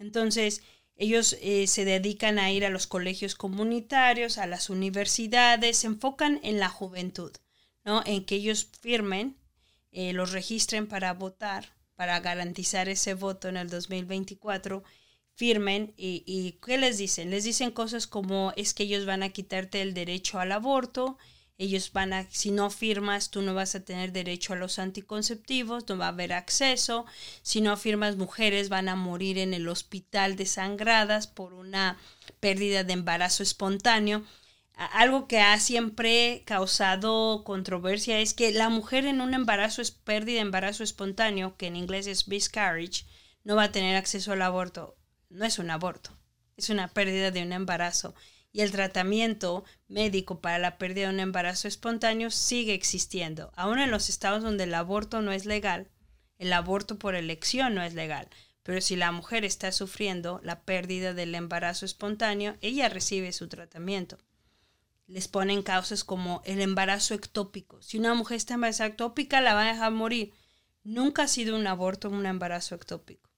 Entonces, 0.04 0.62
ellos 0.98 1.38
eh, 1.42 1.66
se 1.68 1.86
dedican 1.86 2.38
a 2.38 2.52
ir 2.52 2.66
a 2.66 2.70
los 2.70 2.88
colegios 2.88 3.36
comunitarios, 3.36 4.38
a 4.38 4.48
las 4.48 4.70
universidades, 4.70 5.78
se 5.78 5.88
enfocan 5.88 6.42
en 6.44 6.60
la 6.60 6.68
juventud, 6.68 7.32
¿no? 7.86 8.04
En 8.06 8.26
que 8.26 8.36
ellos 8.36 8.68
firmen, 8.82 9.38
eh, 9.92 10.12
los 10.12 10.34
registren 10.34 10.88
para 10.88 11.14
votar, 11.14 11.74
para 11.96 12.20
garantizar 12.20 12.90
ese 12.90 13.14
voto 13.14 13.48
en 13.48 13.56
el 13.56 13.70
2024, 13.70 14.84
firmen 15.36 15.94
y, 15.96 16.24
y 16.28 16.60
¿qué 16.64 16.78
les 16.78 16.98
dicen? 16.98 17.30
Les 17.30 17.46
dicen 17.46 17.72
cosas 17.72 18.06
como 18.06 18.52
es 18.58 18.74
que 18.74 18.84
ellos 18.84 19.06
van 19.06 19.24
a 19.24 19.30
quitarte 19.30 19.82
el 19.82 19.94
derecho 19.94 20.40
al 20.40 20.52
aborto, 20.52 21.18
ellos 21.64 21.92
van 21.94 22.14
a, 22.14 22.30
si 22.30 22.52
no 22.52 22.70
firmas, 22.70 23.32
tú 23.32 23.42
no 23.42 23.54
vas 23.54 23.76
a 23.76 23.84
tener 23.84 24.12
derecho 24.12 24.54
a 24.54 24.58
los 24.58 24.80
anticonceptivos, 24.80 25.88
no 25.88 25.98
va 25.98 26.06
a 26.06 26.10
haber 26.10 26.34
acceso, 26.34 27.06
si 27.42 27.62
no 27.62 27.78
firmas, 27.78 28.18
mujeres 28.18 28.70
van 28.70 28.90
a 28.90 28.96
morir 28.96 29.38
en 29.38 29.54
el 29.54 29.68
hospital 29.68 30.36
desangradas 30.36 31.28
por 31.28 31.54
una 31.54 31.98
pérdida 32.40 32.84
de 32.84 32.94
embarazo 32.94 33.44
espontáneo. 33.44 34.24
Algo 34.76 35.28
que 35.28 35.40
ha 35.40 35.60
siempre 35.60 36.44
causado 36.46 37.44
controversia 37.44 38.20
es 38.20 38.34
que 38.34 38.52
la 38.52 38.70
mujer 38.70 39.06
en 39.06 39.22
un 39.22 39.34
embarazo 39.34 39.82
pérdida 40.04 40.36
de 40.36 40.42
embarazo 40.42 40.84
espontáneo, 40.84 41.56
que 41.58 41.68
en 41.68 41.76
inglés 41.76 42.08
es 42.08 42.28
miscarriage, 42.28 43.06
no 43.44 43.56
va 43.56 43.64
a 43.64 43.72
tener 43.72 43.96
acceso 43.96 44.32
al 44.32 44.42
aborto. 44.42 44.98
No 45.30 45.46
es 45.46 45.60
un 45.60 45.70
aborto, 45.70 46.18
es 46.58 46.70
una 46.70 46.88
pérdida 46.88 47.32
de 47.32 47.44
un 47.44 47.54
embarazo 47.54 48.16
y 48.54 48.62
el 48.62 48.72
tratamiento 48.72 49.66
médico 49.88 50.40
para 50.40 50.60
la 50.60 50.78
pérdida 50.78 51.08
de 51.08 51.14
un 51.14 51.20
embarazo 51.20 51.68
espontáneo 51.68 52.30
sigue 52.30 52.76
existiendo. 52.76 53.52
Aún 53.56 53.80
en 53.80 53.90
los 53.90 54.10
estados 54.10 54.44
donde 54.44 54.66
el 54.66 54.76
aborto 54.76 55.22
no 55.24 55.32
es 55.32 55.46
legal, 55.46 55.90
el 56.38 56.54
aborto 56.54 57.00
por 57.00 57.16
elección 57.16 57.74
no 57.74 57.84
es 57.84 57.96
legal, 57.96 58.30
Pero 58.62 58.80
si 58.80 58.96
la 58.96 59.12
mujer 59.12 59.44
está 59.44 59.74
sufriendo 59.74 60.40
la 60.42 60.62
pérdida 60.62 61.14
del 61.14 61.36
embarazo 61.36 61.86
espontáneo, 61.86 62.56
ella 62.62 62.88
recibe 62.88 63.34
su 63.34 63.50
tratamiento. 63.50 64.18
Les 65.06 65.28
ponen 65.28 65.64
causas 65.64 66.06
como 66.06 66.42
el 66.46 66.62
embarazo 66.62 67.14
ectópico. 67.14 67.82
Si 67.82 67.98
una 67.98 68.14
mujer 68.14 68.38
está 68.38 68.54
embarazada 68.54 68.88
ectópica, 68.92 69.42
la 69.42 69.54
va 69.54 69.64
a 69.64 69.74
dejar 69.74 69.92
morir. 69.92 70.34
Nunca 70.84 71.24
ha 71.24 71.28
sido 71.28 71.58
un 71.58 71.68
aborto 71.68 72.10
un 72.10 72.26
embarazo 72.26 72.76
ectópico. 72.76 73.30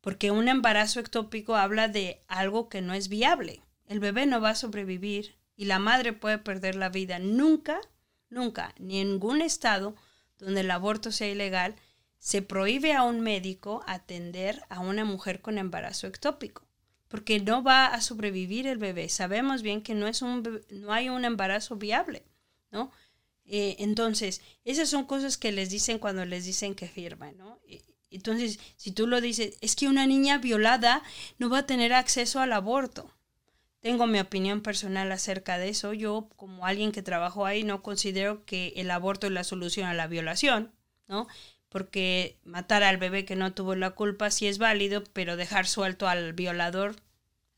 Porque 0.00 0.30
un 0.30 0.46
embarazo 0.46 1.00
ectópico 1.00 1.56
habla 1.56 1.88
de 1.88 2.22
algo 2.28 2.68
que 2.68 2.80
no 2.80 2.94
es 2.94 3.08
viable. 3.08 3.64
El 3.90 3.98
bebé 3.98 4.24
no 4.24 4.40
va 4.40 4.50
a 4.50 4.54
sobrevivir 4.54 5.34
y 5.56 5.64
la 5.64 5.80
madre 5.80 6.12
puede 6.12 6.38
perder 6.38 6.76
la 6.76 6.90
vida. 6.90 7.18
Nunca, 7.18 7.80
nunca, 8.28 8.72
ni 8.78 9.00
en 9.00 9.08
ningún 9.08 9.42
estado 9.42 9.96
donde 10.38 10.60
el 10.60 10.70
aborto 10.70 11.10
sea 11.10 11.26
ilegal, 11.26 11.74
se 12.20 12.40
prohíbe 12.40 12.92
a 12.92 13.02
un 13.02 13.20
médico 13.20 13.82
atender 13.88 14.62
a 14.68 14.78
una 14.78 15.04
mujer 15.04 15.40
con 15.40 15.58
embarazo 15.58 16.06
ectópico, 16.06 16.68
porque 17.08 17.40
no 17.40 17.64
va 17.64 17.86
a 17.86 18.00
sobrevivir 18.00 18.68
el 18.68 18.78
bebé. 18.78 19.08
Sabemos 19.08 19.60
bien 19.60 19.82
que 19.82 19.94
no, 19.94 20.06
es 20.06 20.22
un, 20.22 20.62
no 20.70 20.92
hay 20.92 21.08
un 21.08 21.24
embarazo 21.24 21.74
viable, 21.74 22.22
¿no? 22.70 22.92
Eh, 23.44 23.74
entonces, 23.80 24.40
esas 24.64 24.88
son 24.88 25.04
cosas 25.04 25.36
que 25.36 25.50
les 25.50 25.68
dicen 25.68 25.98
cuando 25.98 26.24
les 26.24 26.44
dicen 26.44 26.76
que 26.76 26.86
firman, 26.86 27.36
¿no? 27.36 27.58
Entonces, 28.12 28.60
si 28.76 28.92
tú 28.92 29.08
lo 29.08 29.20
dices, 29.20 29.58
es 29.60 29.74
que 29.74 29.88
una 29.88 30.06
niña 30.06 30.38
violada 30.38 31.02
no 31.38 31.50
va 31.50 31.58
a 31.58 31.66
tener 31.66 31.92
acceso 31.92 32.38
al 32.38 32.52
aborto. 32.52 33.12
Tengo 33.80 34.06
mi 34.06 34.20
opinión 34.20 34.60
personal 34.60 35.10
acerca 35.10 35.58
de 35.58 35.70
eso. 35.70 35.92
Yo, 35.92 36.28
como 36.36 36.66
alguien 36.66 36.92
que 36.92 37.02
trabajó 37.02 37.46
ahí, 37.46 37.64
no 37.64 37.82
considero 37.82 38.44
que 38.44 38.74
el 38.76 38.90
aborto 38.90 39.26
es 39.26 39.32
la 39.32 39.44
solución 39.44 39.86
a 39.86 39.94
la 39.94 40.06
violación, 40.06 40.72
¿no? 41.08 41.26
porque 41.70 42.36
matar 42.44 42.82
al 42.82 42.98
bebé 42.98 43.24
que 43.24 43.36
no 43.36 43.54
tuvo 43.54 43.74
la 43.76 43.92
culpa 43.92 44.30
sí 44.30 44.46
es 44.48 44.58
válido, 44.58 45.04
pero 45.12 45.36
dejar 45.36 45.66
suelto 45.66 46.08
al 46.08 46.34
violador 46.34 46.96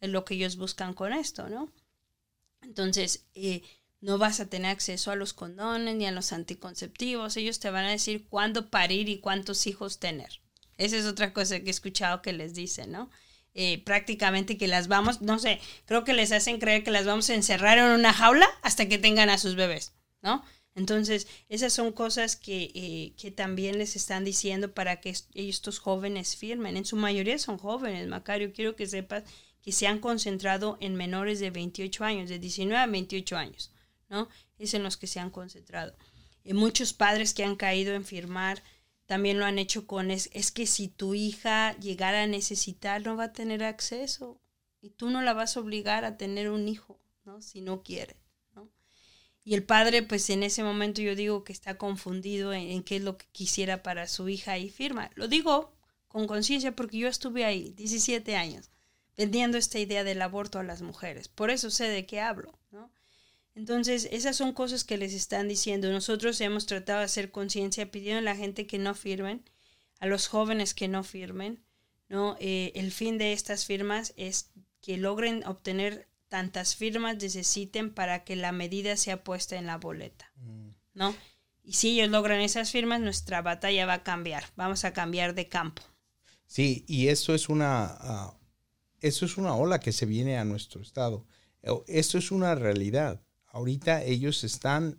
es 0.00 0.10
lo 0.10 0.24
que 0.24 0.34
ellos 0.34 0.56
buscan 0.56 0.94
con 0.94 1.12
esto, 1.12 1.48
¿no? 1.48 1.72
Entonces, 2.62 3.24
eh, 3.34 3.62
no 4.00 4.18
vas 4.18 4.38
a 4.40 4.48
tener 4.48 4.70
acceso 4.70 5.10
a 5.10 5.16
los 5.16 5.32
condones 5.32 5.96
ni 5.96 6.06
a 6.06 6.12
los 6.12 6.32
anticonceptivos, 6.32 7.36
ellos 7.36 7.58
te 7.58 7.70
van 7.70 7.86
a 7.86 7.90
decir 7.90 8.26
cuándo 8.28 8.68
parir 8.68 9.08
y 9.08 9.18
cuántos 9.18 9.66
hijos 9.66 9.98
tener. 9.98 10.40
Esa 10.76 10.98
es 10.98 11.06
otra 11.06 11.32
cosa 11.32 11.60
que 11.60 11.68
he 11.68 11.70
escuchado 11.70 12.20
que 12.20 12.32
les 12.32 12.54
dicen, 12.54 12.92
¿no? 12.92 13.10
Eh, 13.54 13.82
prácticamente 13.84 14.56
que 14.56 14.66
las 14.66 14.88
vamos, 14.88 15.20
no 15.20 15.38
sé, 15.38 15.60
creo 15.84 16.04
que 16.04 16.14
les 16.14 16.32
hacen 16.32 16.58
creer 16.58 16.82
que 16.84 16.90
las 16.90 17.04
vamos 17.04 17.28
a 17.28 17.34
encerrar 17.34 17.76
en 17.76 17.84
una 17.84 18.14
jaula 18.14 18.48
hasta 18.62 18.88
que 18.88 18.96
tengan 18.96 19.28
a 19.28 19.36
sus 19.36 19.56
bebés, 19.56 19.92
¿no? 20.22 20.42
Entonces, 20.74 21.26
esas 21.50 21.72
son 21.74 21.92
cosas 21.92 22.36
que, 22.36 22.70
eh, 22.74 23.12
que 23.18 23.30
también 23.30 23.76
les 23.76 23.94
están 23.94 24.24
diciendo 24.24 24.72
para 24.72 25.00
que 25.00 25.14
estos 25.34 25.78
jóvenes 25.78 26.34
firmen. 26.36 26.78
En 26.78 26.86
su 26.86 26.96
mayoría 26.96 27.38
son 27.38 27.58
jóvenes, 27.58 28.08
Macario. 28.08 28.54
Quiero 28.54 28.74
que 28.74 28.86
sepas 28.86 29.24
que 29.60 29.72
se 29.72 29.86
han 29.86 29.98
concentrado 29.98 30.78
en 30.80 30.94
menores 30.94 31.40
de 31.40 31.50
28 31.50 32.04
años, 32.04 32.30
de 32.30 32.38
19 32.38 32.82
a 32.82 32.86
28 32.86 33.36
años, 33.36 33.70
¿no? 34.08 34.28
Es 34.58 34.72
en 34.72 34.82
los 34.82 34.96
que 34.96 35.06
se 35.06 35.20
han 35.20 35.30
concentrado. 35.30 35.94
Y 36.42 36.54
muchos 36.54 36.94
padres 36.94 37.34
que 37.34 37.44
han 37.44 37.56
caído 37.56 37.94
en 37.94 38.04
firmar 38.04 38.62
también 39.12 39.38
lo 39.38 39.44
han 39.44 39.58
hecho 39.58 39.86
con 39.86 40.10
es, 40.10 40.30
es 40.32 40.50
que 40.50 40.66
si 40.66 40.88
tu 40.88 41.12
hija 41.12 41.78
llegara 41.78 42.22
a 42.22 42.26
necesitar 42.26 43.04
no 43.04 43.14
va 43.14 43.24
a 43.24 43.32
tener 43.34 43.62
acceso 43.62 44.40
y 44.80 44.88
tú 44.88 45.10
no 45.10 45.20
la 45.20 45.34
vas 45.34 45.54
a 45.54 45.60
obligar 45.60 46.06
a 46.06 46.16
tener 46.16 46.48
un 46.48 46.66
hijo, 46.66 46.98
¿no? 47.26 47.42
Si 47.42 47.60
no 47.60 47.82
quiere. 47.82 48.16
Y 49.44 49.52
el 49.52 49.64
padre, 49.64 50.02
pues 50.02 50.30
en 50.30 50.42
ese 50.42 50.64
momento 50.64 51.02
yo 51.02 51.14
digo 51.14 51.44
que 51.44 51.52
está 51.52 51.76
confundido 51.76 52.54
en, 52.54 52.82
qué 52.84 52.96
es 52.96 53.02
lo 53.02 53.18
que 53.18 53.26
quisiera 53.32 53.82
para 53.82 54.06
su 54.06 54.30
hija 54.30 54.56
y 54.56 54.70
firma. 54.70 55.10
Lo 55.14 55.28
digo 55.28 55.76
con 56.08 56.26
conciencia 56.26 56.74
porque 56.74 56.96
yo 56.96 57.08
estuve 57.08 57.44
ahí 57.44 57.74
17 57.74 58.34
años 58.34 58.70
vendiendo 59.14 59.58
esta 59.58 59.78
idea 59.78 60.04
del 60.04 60.22
aborto 60.22 60.58
a 60.58 60.62
las 60.62 60.80
mujeres. 60.80 61.28
Por 61.28 61.50
eso 61.50 61.68
sé 61.68 61.86
de 61.88 62.06
qué 62.06 62.22
hablo, 62.22 62.58
¿no? 62.70 62.90
Entonces, 63.54 64.08
esas 64.10 64.36
son 64.36 64.52
cosas 64.52 64.84
que 64.84 64.96
les 64.96 65.12
están 65.12 65.48
diciendo. 65.48 65.90
Nosotros 65.90 66.40
hemos 66.40 66.66
tratado 66.66 67.00
de 67.00 67.04
hacer 67.04 67.30
conciencia 67.30 67.90
pidiendo 67.90 68.18
a 68.18 68.22
la 68.22 68.36
gente 68.36 68.66
que 68.66 68.78
no 68.78 68.94
firmen, 68.94 69.44
a 70.00 70.06
los 70.06 70.26
jóvenes 70.26 70.74
que 70.74 70.88
no 70.88 71.04
firmen, 71.04 71.62
¿no? 72.08 72.36
Eh, 72.40 72.72
el 72.74 72.92
fin 72.92 73.18
de 73.18 73.32
estas 73.32 73.66
firmas 73.66 74.14
es 74.16 74.50
que 74.80 74.96
logren 74.96 75.46
obtener 75.46 76.08
tantas 76.28 76.76
firmas 76.76 77.18
necesiten 77.22 77.92
para 77.92 78.24
que 78.24 78.36
la 78.36 78.52
medida 78.52 78.96
sea 78.96 79.22
puesta 79.22 79.56
en 79.56 79.66
la 79.66 79.76
boleta, 79.76 80.32
mm. 80.36 80.68
¿no? 80.94 81.14
Y 81.62 81.74
si 81.74 81.90
ellos 81.90 82.10
logran 82.10 82.40
esas 82.40 82.72
firmas, 82.72 83.00
nuestra 83.00 83.42
batalla 83.42 83.84
va 83.84 83.94
a 83.94 84.02
cambiar, 84.02 84.44
vamos 84.56 84.84
a 84.84 84.94
cambiar 84.94 85.34
de 85.34 85.48
campo. 85.48 85.82
Sí, 86.46 86.84
y 86.88 87.08
eso 87.08 87.34
es 87.34 87.50
una, 87.50 87.84
ah, 87.84 88.38
eso 89.00 89.26
es 89.26 89.36
una 89.36 89.54
ola 89.54 89.78
que 89.78 89.92
se 89.92 90.06
viene 90.06 90.38
a 90.38 90.44
nuestro 90.44 90.80
estado. 90.80 91.26
Esto 91.86 92.18
es 92.18 92.30
una 92.30 92.54
realidad. 92.54 93.22
Ahorita 93.52 94.02
ellos 94.02 94.42
están 94.42 94.98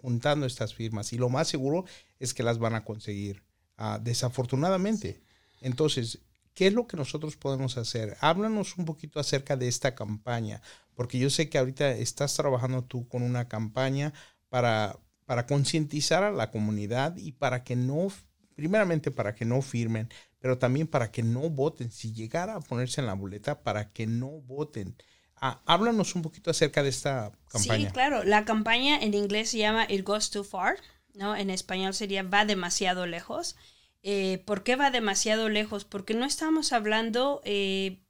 juntando 0.00 0.46
estas 0.46 0.74
firmas 0.74 1.12
y 1.12 1.18
lo 1.18 1.28
más 1.28 1.48
seguro 1.48 1.84
es 2.20 2.32
que 2.32 2.44
las 2.44 2.58
van 2.58 2.76
a 2.76 2.84
conseguir, 2.84 3.42
ah, 3.76 3.98
desafortunadamente. 4.00 5.20
Entonces, 5.60 6.20
¿Qué 6.58 6.66
es 6.66 6.72
lo 6.72 6.88
que 6.88 6.96
nosotros 6.96 7.36
podemos 7.36 7.78
hacer? 7.78 8.16
Háblanos 8.20 8.76
un 8.78 8.84
poquito 8.84 9.20
acerca 9.20 9.56
de 9.56 9.68
esta 9.68 9.94
campaña, 9.94 10.60
porque 10.96 11.16
yo 11.16 11.30
sé 11.30 11.48
que 11.48 11.56
ahorita 11.56 11.92
estás 11.92 12.34
trabajando 12.34 12.82
tú 12.82 13.06
con 13.06 13.22
una 13.22 13.46
campaña 13.46 14.12
para, 14.48 14.98
para 15.24 15.46
concientizar 15.46 16.24
a 16.24 16.32
la 16.32 16.50
comunidad 16.50 17.16
y 17.16 17.30
para 17.30 17.62
que 17.62 17.76
no, 17.76 18.08
primeramente 18.56 19.12
para 19.12 19.36
que 19.36 19.44
no 19.44 19.62
firmen, 19.62 20.08
pero 20.40 20.58
también 20.58 20.88
para 20.88 21.12
que 21.12 21.22
no 21.22 21.48
voten. 21.48 21.92
Si 21.92 22.12
llegara 22.12 22.56
a 22.56 22.60
ponerse 22.60 23.00
en 23.00 23.06
la 23.06 23.14
boleta, 23.14 23.62
para 23.62 23.92
que 23.92 24.08
no 24.08 24.26
voten. 24.40 24.96
Ah, 25.40 25.60
háblanos 25.66 26.14
un 26.14 26.22
poquito 26.22 26.50
acerca 26.50 26.82
de 26.82 26.88
esta 26.88 27.32
campaña. 27.48 27.88
Sí, 27.88 27.92
claro. 27.92 28.24
La 28.24 28.44
campaña 28.44 28.98
en 28.98 29.14
inglés 29.14 29.50
se 29.50 29.58
llama 29.58 29.86
It 29.88 30.04
Goes 30.04 30.30
Too 30.30 30.44
Far, 30.44 30.76
¿no? 31.14 31.36
En 31.36 31.50
español 31.50 31.94
sería 31.94 32.22
Va 32.22 32.44
demasiado 32.44 33.06
lejos. 33.06 33.56
Eh, 34.02 34.42
¿Por 34.46 34.62
qué 34.62 34.76
va 34.76 34.90
demasiado 34.90 35.48
lejos? 35.48 35.84
Porque 35.84 36.14
no 36.14 36.24
estamos 36.24 36.72
hablando, 36.72 37.40
eh, 37.44 38.00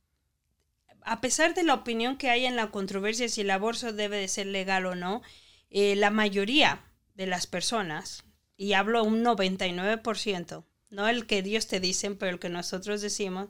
a 1.02 1.20
pesar 1.20 1.54
de 1.54 1.62
la 1.62 1.74
opinión 1.74 2.18
que 2.18 2.30
hay 2.30 2.46
en 2.46 2.56
la 2.56 2.70
controversia 2.70 3.28
si 3.28 3.40
el 3.40 3.50
aborto 3.50 3.92
debe 3.92 4.18
de 4.18 4.28
ser 4.28 4.46
legal 4.46 4.86
o 4.86 4.94
no, 4.94 5.22
eh, 5.70 5.96
la 5.96 6.10
mayoría 6.10 6.84
de 7.14 7.26
las 7.26 7.46
personas, 7.46 8.24
y 8.56 8.72
hablo 8.74 9.04
un 9.04 9.22
99%, 9.22 10.66
no 10.90 11.08
el 11.08 11.26
que 11.26 11.42
Dios 11.42 11.66
te 11.66 11.80
dicen, 11.80 12.16
pero 12.16 12.32
el 12.32 12.38
que 12.38 12.48
nosotros 12.48 13.00
decimos, 13.00 13.48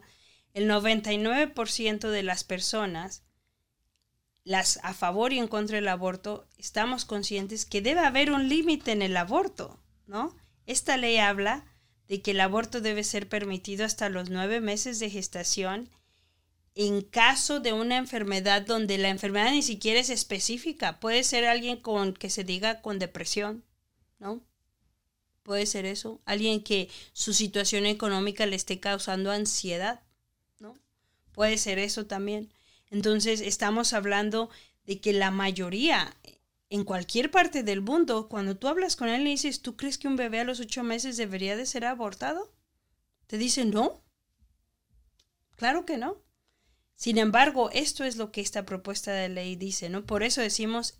el 0.53 0.67
99% 0.67 2.09
de 2.09 2.23
las 2.23 2.43
personas, 2.43 3.23
las 4.43 4.79
a 4.83 4.93
favor 4.93 5.33
y 5.33 5.39
en 5.39 5.47
contra 5.47 5.75
del 5.75 5.87
aborto, 5.87 6.47
estamos 6.57 7.05
conscientes 7.05 7.65
que 7.65 7.81
debe 7.81 8.01
haber 8.01 8.31
un 8.31 8.49
límite 8.49 8.91
en 8.91 9.01
el 9.01 9.15
aborto, 9.17 9.79
¿no? 10.07 10.35
Esta 10.65 10.97
ley 10.97 11.17
habla 11.17 11.65
de 12.07 12.21
que 12.21 12.31
el 12.31 12.41
aborto 12.41 12.81
debe 12.81 13.03
ser 13.03 13.29
permitido 13.29 13.85
hasta 13.85 14.09
los 14.09 14.29
nueve 14.29 14.61
meses 14.61 14.99
de 14.99 15.09
gestación 15.09 15.89
en 16.75 17.01
caso 17.01 17.59
de 17.59 17.73
una 17.73 17.97
enfermedad 17.97 18.61
donde 18.61 18.97
la 18.97 19.09
enfermedad 19.09 19.51
ni 19.51 19.61
siquiera 19.61 19.99
es 19.99 20.09
específica. 20.09 20.99
Puede 20.99 21.23
ser 21.23 21.45
alguien 21.45 21.77
con 21.77 22.13
que 22.13 22.29
se 22.29 22.43
diga 22.43 22.81
con 22.81 22.99
depresión, 22.99 23.65
¿no? 24.17 24.41
Puede 25.43 25.65
ser 25.65 25.85
eso. 25.85 26.21
Alguien 26.25 26.63
que 26.63 26.89
su 27.11 27.33
situación 27.33 27.85
económica 27.85 28.45
le 28.45 28.55
esté 28.55 28.79
causando 28.79 29.31
ansiedad, 29.31 30.01
¿no? 30.59 30.77
Puede 31.33 31.57
ser 31.57 31.79
eso 31.79 32.05
también. 32.05 32.53
Entonces 32.89 33.41
estamos 33.41 33.93
hablando 33.93 34.49
de 34.85 34.99
que 34.99 35.13
la 35.13 35.31
mayoría 35.31 36.15
en 36.69 36.83
cualquier 36.83 37.31
parte 37.31 37.63
del 37.63 37.81
mundo, 37.81 38.29
cuando 38.29 38.55
tú 38.57 38.67
hablas 38.67 38.95
con 38.95 39.09
él 39.09 39.21
y 39.27 39.31
dices, 39.31 39.61
¿tú 39.61 39.75
crees 39.75 39.97
que 39.97 40.07
un 40.07 40.15
bebé 40.15 40.39
a 40.39 40.43
los 40.43 40.59
ocho 40.59 40.83
meses 40.83 41.17
debería 41.17 41.57
de 41.57 41.65
ser 41.65 41.85
abortado? 41.85 42.53
Te 43.27 43.37
dice, 43.37 43.65
no. 43.65 44.03
Claro 45.55 45.85
que 45.85 45.97
no. 45.97 46.21
Sin 46.95 47.17
embargo, 47.17 47.69
esto 47.71 48.03
es 48.03 48.17
lo 48.17 48.31
que 48.31 48.41
esta 48.41 48.65
propuesta 48.65 49.11
de 49.11 49.29
ley 49.29 49.55
dice, 49.55 49.89
¿no? 49.89 50.05
Por 50.05 50.21
eso 50.21 50.41
decimos, 50.41 50.99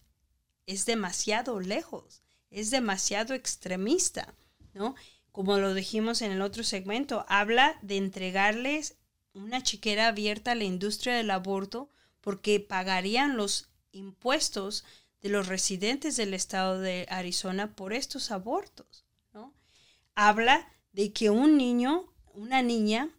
es 0.65 0.85
demasiado 0.85 1.59
lejos, 1.59 2.23
es 2.49 2.71
demasiado 2.71 3.33
extremista, 3.33 4.33
¿no? 4.73 4.95
Como 5.31 5.57
lo 5.57 5.73
dijimos 5.73 6.21
en 6.21 6.31
el 6.31 6.41
otro 6.41 6.63
segmento, 6.63 7.25
habla 7.27 7.77
de 7.81 7.97
entregarles 7.97 8.97
una 9.33 9.63
chiquera 9.63 10.07
abierta 10.07 10.51
a 10.51 10.55
la 10.55 10.63
industria 10.63 11.15
del 11.15 11.31
aborto 11.31 11.89
porque 12.21 12.59
pagarían 12.59 13.37
los 13.37 13.69
impuestos 13.91 14.83
de 15.21 15.29
los 15.29 15.47
residentes 15.47 16.15
del 16.15 16.33
estado 16.33 16.79
de 16.79 17.05
Arizona 17.09 17.75
por 17.75 17.93
estos 17.93 18.31
abortos. 18.31 19.05
¿no? 19.33 19.53
Habla 20.15 20.67
de 20.93 21.11
que 21.13 21.29
un 21.29 21.57
niño, 21.57 22.13
una 22.33 22.61
niña, 22.61 23.09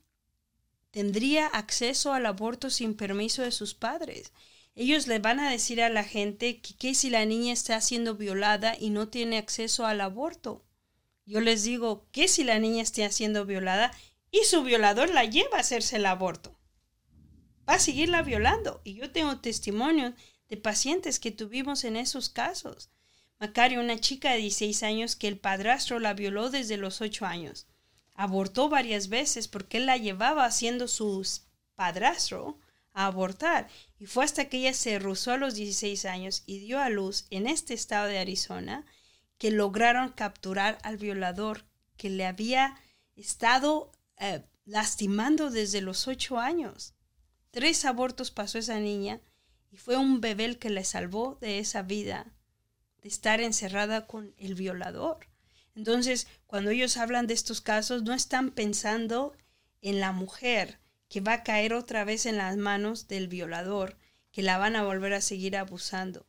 tendría 0.90 1.47
acceso 1.47 2.12
al 2.12 2.26
aborto 2.26 2.71
sin 2.71 2.95
permiso 2.95 3.43
de 3.43 3.52
sus 3.52 3.75
padres. 3.75 4.33
Ellos 4.75 5.07
le 5.07 5.19
van 5.19 5.40
a 5.40 5.50
decir 5.50 5.83
a 5.83 5.90
la 5.90 6.05
gente 6.05 6.61
que 6.61 6.75
qué 6.75 6.95
si 6.95 7.11
la 7.11 7.25
niña 7.25 7.52
está 7.52 7.81
siendo 7.81 8.14
violada 8.14 8.76
y 8.79 8.90
no 8.90 9.09
tiene 9.09 9.38
acceso 9.38 9.85
al 9.87 10.00
aborto. 10.00 10.64
Yo 11.26 11.40
les 11.40 11.62
digo, 11.64 12.07
¿qué 12.12 12.29
si 12.29 12.45
la 12.45 12.59
niña 12.59 12.83
está 12.83 13.11
siendo 13.11 13.45
violada 13.47 13.93
y 14.31 14.45
su 14.45 14.63
violador 14.63 15.11
la 15.11 15.25
lleva 15.25 15.57
a 15.57 15.61
hacerse 15.61 15.97
el 15.97 16.07
aborto. 16.07 16.59
Va 17.69 17.75
a 17.75 17.79
seguirla 17.79 18.23
violando. 18.23 18.81
Y 18.85 18.95
yo 18.95 19.11
tengo 19.11 19.39
testimonios 19.41 20.15
de 20.49 20.57
pacientes 20.57 21.21
que 21.21 21.31
tuvimos 21.31 21.85
en 21.85 21.97
esos 21.97 22.29
casos. 22.29 22.91
Macario, 23.39 23.81
una 23.81 23.99
chica 23.99 24.33
de 24.33 24.39
16 24.39 24.83
años 24.83 25.17
que 25.17 25.29
el 25.29 25.39
padrastro 25.39 25.99
la 25.99 26.15
violó 26.15 26.51
desde 26.51 26.77
los 26.77 27.01
8 27.01 27.27
años. 27.27 27.67
Abortó 28.15 28.69
varias 28.69 29.09
veces 29.09 29.49
porque 29.49 29.79
él 29.79 29.87
la 29.87 29.97
llevaba 29.97 30.45
haciendo 30.45 30.89
su 30.89 31.27
padrastro 31.75 32.59
a 32.93 33.07
abortar. 33.07 33.69
Y 33.99 34.07
fue 34.07 34.25
hasta 34.25 34.49
que 34.49 34.59
ella 34.59 34.75
se 34.75 34.99
rusó 34.99 35.33
a 35.33 35.37
los 35.39 35.55
16 35.55 36.05
años 36.05 36.43
y 36.47 36.59
dio 36.59 36.81
a 36.81 36.91
luz 36.91 37.27
en 37.31 37.47
este 37.47 37.75
estado 37.75 38.09
de 38.09 38.19
Arizona 38.19 38.85
que 39.39 39.51
lograron 39.51 40.11
capturar 40.11 40.79
al 40.83 40.99
violador 40.99 41.65
que 41.97 42.11
le 42.11 42.27
había 42.27 42.79
estado 43.17 43.91
eh, 44.21 44.45
lastimando 44.65 45.50
desde 45.50 45.81
los 45.81 46.07
8 46.07 46.39
años. 46.39 46.95
Tres 47.50 47.85
abortos 47.85 48.31
pasó 48.31 48.59
esa 48.59 48.79
niña 48.79 49.21
y 49.71 49.77
fue 49.77 49.97
un 49.97 50.21
bebé 50.21 50.45
el 50.45 50.59
que 50.59 50.71
le 50.71 50.85
salvó 50.85 51.39
de 51.41 51.59
esa 51.59 51.83
vida, 51.83 52.33
de 53.03 53.09
estar 53.09 53.41
encerrada 53.41 54.07
con 54.07 54.35
el 54.37 54.55
violador. 54.55 55.27
Entonces, 55.75 56.29
cuando 56.47 56.71
ellos 56.71 56.97
hablan 56.97 57.27
de 57.27 57.35
estos 57.35 57.61
casos, 57.61 58.03
no 58.03 58.12
están 58.12 58.50
pensando 58.50 59.33
en 59.81 60.00
la 60.00 60.12
mujer 60.12 60.79
que 61.09 61.21
va 61.21 61.33
a 61.35 61.43
caer 61.43 61.75
otra 61.75 62.05
vez 62.05 62.27
en 62.27 62.37
las 62.37 62.57
manos 62.57 63.09
del 63.09 63.27
violador, 63.27 63.97
que 64.31 64.43
la 64.43 64.59
van 64.59 64.77
a 64.77 64.85
volver 64.85 65.15
a 65.15 65.21
seguir 65.21 65.57
abusando. 65.57 66.27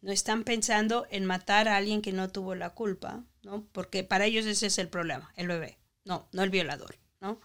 No 0.00 0.12
están 0.12 0.44
pensando 0.44 1.06
en 1.10 1.24
matar 1.24 1.68
a 1.68 1.76
alguien 1.76 2.02
que 2.02 2.12
no 2.12 2.30
tuvo 2.30 2.54
la 2.54 2.70
culpa, 2.70 3.24
¿no? 3.42 3.66
Porque 3.72 4.04
para 4.04 4.26
ellos 4.26 4.46
ese 4.46 4.66
es 4.66 4.78
el 4.78 4.88
problema, 4.88 5.32
el 5.36 5.48
bebé, 5.48 5.78
no, 6.04 6.28
no 6.32 6.42
el 6.42 6.50
violador, 6.50 6.96
¿no? 7.20 7.40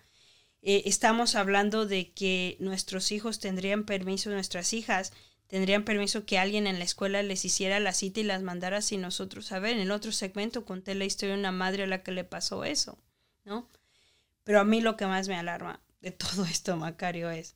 Eh, 0.62 0.84
estamos 0.86 1.36
hablando 1.36 1.86
de 1.86 2.12
que 2.12 2.58
nuestros 2.60 3.12
hijos 3.12 3.39
tendrían 3.39 3.86
permiso, 3.86 4.30
nuestras 4.30 4.74
hijas 4.74 5.13
tendrían 5.48 5.84
permiso 5.84 6.25
que 6.25 6.38
alguien 6.38 6.68
en 6.68 6.80
la 6.80 6.86
escuela 6.86 7.24
les 7.24 7.46
hiciera 7.46 7.80
la 7.80 7.94
cita 7.94 8.20
y 8.20 8.24
las 8.24 8.44
mandara 8.44 8.82
sin 8.82 9.01
nosotros 9.01 9.48
saber. 9.48 9.74
En 9.74 9.80
el 9.80 9.92
otro 9.92 10.12
segmento 10.12 10.66
conté 10.66 10.96
la 10.96 11.06
historia 11.06 11.34
de 11.34 11.39
una 11.39 11.51
madre 11.51 11.84
a 11.84 11.88
la 11.88 12.04
que 12.04 12.12
le 12.12 12.24
pasó 12.24 12.66
eso, 12.66 13.00
¿no? 13.46 13.70
Pero 14.44 14.60
a 14.60 14.63
mí 14.66 14.82
lo 14.82 14.98
que 14.98 15.08
más 15.08 15.28
me 15.28 15.36
alarma 15.36 15.82
de 16.01 16.12
todo 16.12 16.46
esto, 16.46 16.75
Macario, 16.75 17.30
es 17.30 17.56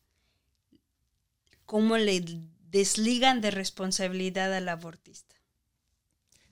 cómo 1.65 1.98
le 1.98 2.24
desligan 2.69 3.41
de 3.41 3.51
responsabilidad 3.51 4.53
al 4.53 4.69
abortista. 4.69 5.32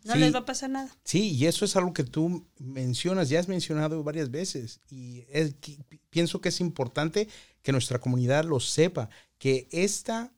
No 0.04 0.16
les 0.16 0.34
va 0.34 0.40
a 0.40 0.46
pasar 0.46 0.70
nada. 0.70 0.90
Sí, 1.04 1.32
y 1.32 1.46
eso 1.46 1.64
es 1.66 1.76
algo 1.76 1.94
que 1.94 2.04
tú 2.04 2.46
mencionas, 2.58 3.30
ya 3.30 3.40
has 3.40 3.48
mencionado 3.48 4.04
varias 4.04 4.32
veces. 4.32 4.80
Y 4.90 5.26
pienso 6.10 6.42
que 6.42 6.50
es 6.50 6.60
importante 6.60 7.28
que 7.62 7.72
nuestra 7.72 8.00
comunidad 8.00 8.46
lo 8.46 8.60
sepa, 8.60 9.10
que 9.38 9.68
esta 9.72 10.32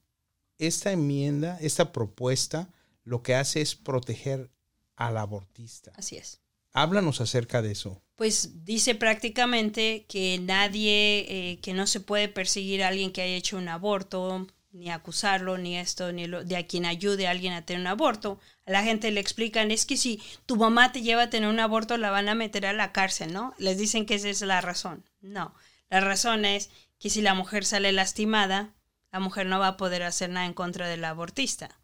esta 0.58 0.92
enmienda, 0.92 1.58
esta 1.62 1.92
propuesta, 1.92 2.70
lo 3.04 3.22
que 3.22 3.36
hace 3.36 3.62
es 3.62 3.76
proteger 3.76 4.50
al 4.96 5.18
abortista. 5.18 5.92
Así 5.96 6.18
es. 6.18 6.40
Háblanos 6.72 7.22
acerca 7.22 7.62
de 7.62 7.72
eso. 7.72 8.02
Pues 8.16 8.66
dice 8.66 8.96
prácticamente 8.96 10.06
que 10.08 10.40
nadie, 10.40 11.26
eh, 11.28 11.60
que 11.62 11.74
no 11.74 11.88
se 11.88 12.00
puede 12.00 12.30
perseguir 12.30 12.84
a 12.84 12.88
alguien 12.88 13.12
que 13.12 13.22
haya 13.22 13.36
hecho 13.36 13.58
un 13.58 13.68
aborto, 13.68 14.48
ni 14.72 14.90
acusarlo, 14.90 15.58
ni 15.58 15.78
esto, 15.78 16.12
ni 16.12 16.26
lo, 16.26 16.44
de 16.44 16.58
a 16.58 16.66
quien 16.66 16.86
ayude 16.86 17.28
a 17.28 17.32
alguien 17.32 17.54
a 17.54 17.66
tener 17.66 17.82
un 17.82 17.88
aborto. 17.88 18.40
A 18.66 18.72
la 18.72 18.84
gente 18.84 19.12
le 19.12 19.20
explican, 19.20 19.72
es 19.72 19.86
que 19.86 19.98
si 19.98 20.22
tu 20.46 20.56
mamá 20.56 20.92
te 20.92 21.02
lleva 21.02 21.24
a 21.24 21.30
tener 21.30 21.50
un 21.50 21.60
aborto, 21.60 21.98
la 21.98 22.12
van 22.12 22.30
a 22.30 22.36
meter 22.36 22.66
a 22.66 22.74
la 22.74 22.92
cárcel, 22.92 23.34
¿no? 23.34 23.54
Les 23.58 23.78
dicen 23.78 24.06
que 24.06 24.16
esa 24.16 24.30
es 24.30 24.42
la 24.42 24.62
razón. 24.62 25.04
No, 25.22 25.54
la 25.90 26.00
razón 26.00 26.46
es 26.46 26.70
que 27.00 27.10
si 27.10 27.22
la 27.22 27.34
mujer 27.34 27.66
sale 27.66 27.92
lastimada, 27.92 28.74
la 29.12 29.20
mujer 29.20 29.46
no 29.46 29.60
va 29.60 29.68
a 29.68 29.78
poder 29.78 30.04
hacer 30.04 30.30
nada 30.30 30.46
en 30.46 30.54
contra 30.54 30.88
del 30.88 31.04
abortista. 31.04 31.78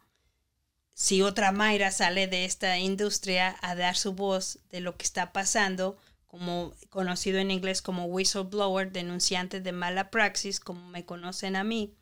Si 0.94 1.22
otra 1.22 1.52
Mayra 1.52 1.90
sale 1.90 2.26
de 2.26 2.44
esta 2.44 2.78
industria 2.78 3.56
a 3.62 3.74
dar 3.74 3.96
su 3.96 4.12
voz 4.14 4.58
de 4.70 4.80
lo 4.80 4.96
que 4.96 5.04
está 5.04 5.32
pasando, 5.32 5.98
como 6.26 6.74
conocido 6.90 7.38
en 7.38 7.50
inglés 7.50 7.82
como 7.82 8.06
whistleblower, 8.06 8.92
denunciante 8.92 9.60
de 9.60 9.72
mala 9.72 10.10
praxis, 10.10 10.60
como 10.60 10.88
me 10.88 11.04
conocen 11.04 11.56
a 11.56 11.64
mí, 11.64 11.94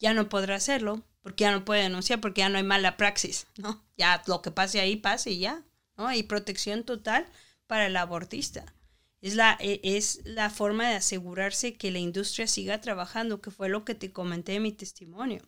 ya 0.00 0.14
no 0.14 0.28
podrá 0.28 0.56
hacerlo, 0.56 1.04
porque 1.20 1.42
ya 1.42 1.52
no 1.52 1.64
puede 1.64 1.82
denunciar, 1.82 2.20
porque 2.20 2.40
ya 2.40 2.48
no 2.48 2.58
hay 2.58 2.64
mala 2.64 2.96
praxis, 2.96 3.46
¿no? 3.58 3.84
Ya 3.96 4.22
lo 4.26 4.42
que 4.42 4.50
pase 4.50 4.80
ahí 4.80 4.96
pase 4.96 5.30
y 5.32 5.40
ya, 5.40 5.62
¿no? 5.96 6.08
Hay 6.08 6.22
protección 6.22 6.84
total 6.84 7.28
para 7.66 7.86
el 7.86 7.96
abortista. 7.96 8.74
Es 9.20 9.34
la, 9.34 9.58
e, 9.60 9.80
es 9.84 10.20
la 10.24 10.48
forma 10.48 10.88
de 10.88 10.96
asegurarse 10.96 11.74
que 11.74 11.90
la 11.90 11.98
industria 11.98 12.46
siga 12.46 12.80
trabajando, 12.80 13.42
que 13.42 13.50
fue 13.50 13.68
lo 13.68 13.84
que 13.84 13.94
te 13.94 14.10
comenté 14.10 14.54
en 14.54 14.62
mi 14.62 14.72
testimonio. 14.72 15.46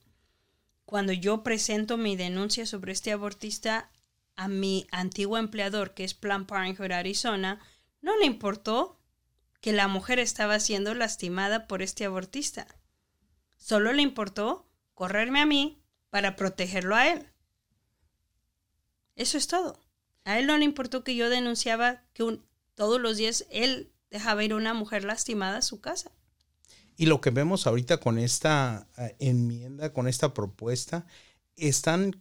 Cuando 0.84 1.14
yo 1.14 1.42
presento 1.42 1.96
mi 1.96 2.16
denuncia 2.16 2.66
sobre 2.66 2.92
este 2.92 3.12
abortista 3.12 3.90
a 4.36 4.48
mi 4.48 4.86
antiguo 4.90 5.38
empleador, 5.38 5.94
que 5.94 6.04
es 6.04 6.12
Planned 6.12 6.46
Parenthood 6.46 6.92
Arizona, 6.92 7.60
no 8.02 8.16
le 8.18 8.26
importó 8.26 9.00
que 9.62 9.72
la 9.72 9.88
mujer 9.88 10.18
estaba 10.18 10.60
siendo 10.60 10.94
lastimada 10.94 11.66
por 11.66 11.80
este 11.80 12.04
abortista. 12.04 12.66
Solo 13.62 13.92
le 13.92 14.03
importó 14.03 14.66
correrme 14.92 15.40
a 15.40 15.46
mí 15.46 15.81
para 16.11 16.35
protegerlo 16.35 16.96
a 16.96 17.09
él. 17.09 17.29
Eso 19.14 19.38
es 19.38 19.46
todo. 19.46 19.79
A 20.25 20.40
él 20.40 20.48
no 20.48 20.59
le 20.59 20.64
importó 20.64 21.05
que 21.05 21.14
yo 21.14 21.31
denunciaba 21.31 22.03
que 22.12 22.25
un, 22.25 22.44
todos 22.75 23.01
los 23.01 23.18
días 23.18 23.46
él 23.51 23.92
dejaba 24.11 24.42
ir 24.42 24.51
a 24.51 24.57
una 24.57 24.75
mujer 24.75 25.05
lastimada 25.05 25.59
a 25.59 25.62
su 25.62 25.81
casa. 25.81 26.11
Y 26.96 27.07
lo 27.07 27.20
que 27.20 27.31
vemos 27.31 27.68
ahorita 27.68 27.98
con 27.98 28.18
esta 28.18 28.88
eh, 28.98 29.14
enmienda, 29.20 29.92
con 29.92 30.09
esta 30.09 30.35
propuesta, 30.35 31.07
están, 31.55 32.20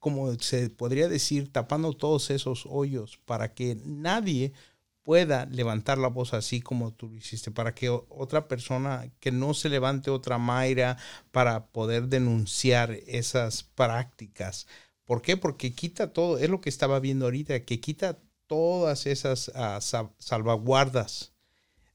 como 0.00 0.34
se 0.40 0.70
podría 0.70 1.08
decir, 1.08 1.52
tapando 1.52 1.92
todos 1.92 2.30
esos 2.30 2.66
hoyos 2.68 3.20
para 3.26 3.54
que 3.54 3.80
nadie 3.84 4.54
pueda 5.02 5.46
levantar 5.46 5.98
la 5.98 6.08
voz 6.08 6.34
así 6.34 6.60
como 6.60 6.92
tú 6.92 7.08
lo 7.08 7.16
hiciste, 7.16 7.50
para 7.50 7.74
que 7.74 7.88
otra 7.88 8.48
persona, 8.48 9.10
que 9.20 9.32
no 9.32 9.54
se 9.54 9.68
levante 9.68 10.10
otra 10.10 10.38
Mayra 10.38 10.96
para 11.30 11.66
poder 11.66 12.08
denunciar 12.08 12.92
esas 13.06 13.62
prácticas. 13.62 14.66
¿Por 15.04 15.22
qué? 15.22 15.36
Porque 15.36 15.74
quita 15.74 16.12
todo, 16.12 16.38
es 16.38 16.48
lo 16.48 16.60
que 16.60 16.68
estaba 16.68 17.00
viendo 17.00 17.24
ahorita, 17.24 17.64
que 17.64 17.80
quita 17.80 18.18
todas 18.46 19.06
esas 19.06 19.50
ah, 19.54 19.80
salvaguardas. 20.18 21.32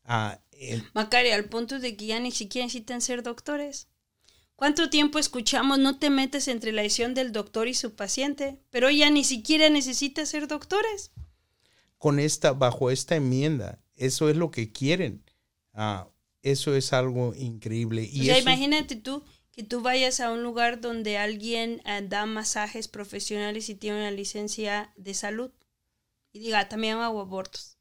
Uh, 0.08 0.36
Macari, 0.94 1.32
al 1.32 1.46
punto 1.46 1.80
de 1.80 1.96
que 1.96 2.06
ya 2.08 2.20
ni 2.20 2.32
siquiera 2.32 2.66
necesitan 2.66 3.02
ser 3.02 3.24
doctores. 3.24 3.88
¿Cuánto 4.56 4.90
tiempo 4.90 5.20
escuchamos 5.20 5.80
no 5.80 6.00
te 6.00 6.10
metes 6.10 6.48
entre 6.48 6.72
la 6.72 6.82
decisión 6.82 7.14
del 7.14 7.34
doctor 7.34 7.68
y 7.68 7.74
su 7.74 7.94
paciente? 7.96 8.62
Pero 8.70 8.90
ya 8.90 9.10
ni 9.10 9.26
siquiera 9.26 9.70
necesita 9.70 10.26
ser 10.26 10.48
doctores. 10.48 11.12
Con 11.98 12.20
esta, 12.20 12.54
bajo 12.54 12.92
esta 12.92 13.16
enmienda, 13.16 13.80
eso 13.96 14.30
es 14.30 14.36
lo 14.36 14.52
que 14.52 14.72
quieren. 14.72 15.24
Ah, 15.74 16.08
eso 16.42 16.76
es 16.76 16.94
algo 16.94 17.34
increíble. 17.36 18.04
Y 18.04 18.30
imagínate 18.30 18.96
tú 18.96 19.24
que 19.52 19.64
tú 19.64 19.82
vayas 19.82 20.20
a 20.20 20.32
un 20.32 20.44
lugar 20.44 20.82
donde 20.82 21.18
alguien 21.18 21.82
ah, 21.86 22.02
da 22.02 22.26
masajes 22.26 22.88
profesionales 22.88 23.70
y 23.70 23.76
tiene 23.76 24.00
una 24.00 24.12
licencia 24.12 24.94
de 24.98 25.14
salud 25.14 25.52
y 26.34 26.40
diga, 26.40 26.68
también 26.68 26.98
hago 26.98 27.22
abortos. 27.22 27.78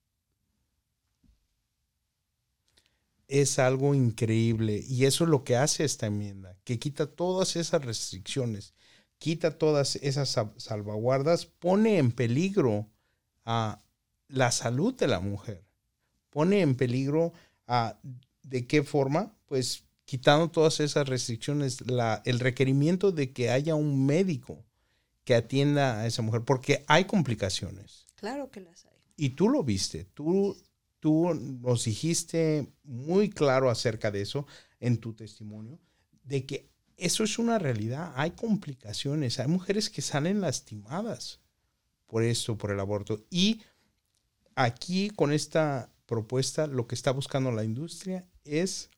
Es 3.27 3.59
algo 3.59 3.95
increíble 3.95 4.85
y 4.87 5.07
eso 5.07 5.25
es 5.25 5.31
lo 5.31 5.43
que 5.43 5.57
hace 5.57 5.85
esta 5.85 6.07
enmienda, 6.07 6.57
que 6.63 6.79
quita 6.79 7.07
todas 7.07 7.57
esas 7.57 7.85
restricciones, 7.85 8.75
quita 9.19 9.59
todas 9.59 9.97
esas 9.97 10.39
salvaguardas, 10.57 11.47
pone 11.47 11.99
en 11.99 12.13
peligro 12.13 12.89
a 13.45 13.84
la 14.35 14.51
salud 14.51 14.95
de 14.95 15.07
la 15.07 15.21
mujer, 15.21 15.65
pone 16.31 16.61
en 16.61 16.75
peligro 16.75 17.33
a 17.67 17.99
de 18.43 18.67
qué 18.67 18.83
forma, 18.83 19.35
pues 19.47 19.85
quitando 20.05 20.51
todas 20.51 20.81
esas 20.81 21.09
restricciones, 21.09 21.81
la, 21.87 22.23
el 22.25 22.41
requerimiento 22.41 23.13
de 23.13 23.33
que 23.33 23.51
haya 23.51 23.75
un 23.75 24.05
médico 24.05 24.65
que 25.25 25.35
atienda 25.35 26.01
a 26.01 26.07
esa 26.07 26.23
mujer, 26.23 26.43
porque 26.43 26.85
hay 26.87 27.07
complicaciones. 27.07 28.07
Claro 28.17 28.51
que 28.51 28.61
las 28.61 28.85
hay. 28.85 28.93
Y 29.17 29.31
tú 29.31 29.49
lo 29.49 29.63
viste, 29.63 30.05
tú, 30.05 30.57
tú 31.01 31.33
nos 31.35 31.85
dijiste 31.85 32.73
muy 32.83 33.31
claro 33.31 33.71
acerca 33.71 34.11
de 34.11 34.23
eso 34.23 34.47
en 34.81 34.99
tu 34.99 35.15
testimonio, 35.15 35.79
de 36.25 36.45
que 36.45 36.69
eso 36.97 37.25
es 37.25 37.39
una 37.39 37.59
realidad, 37.59 38.13
hay 38.17 38.33
complicaciones, 38.33 39.39
hay 39.39 39.49
mujeres 39.49 39.89
que 39.89 40.03
salen 40.03 40.41
lastimadas 40.41 41.41
por 42.07 42.23
esto, 42.23 42.57
por 42.57 42.71
el 42.71 42.81
aborto. 42.81 43.25
Y 43.31 43.63
aquí 44.57 45.11
con 45.11 45.33
esta 45.33 45.93
propuesta 46.07 46.67
lo 46.67 46.87
que 46.87 46.95
está 46.95 47.11
buscando 47.11 47.53
la 47.53 47.65
industria 47.65 48.27
es 48.45 48.91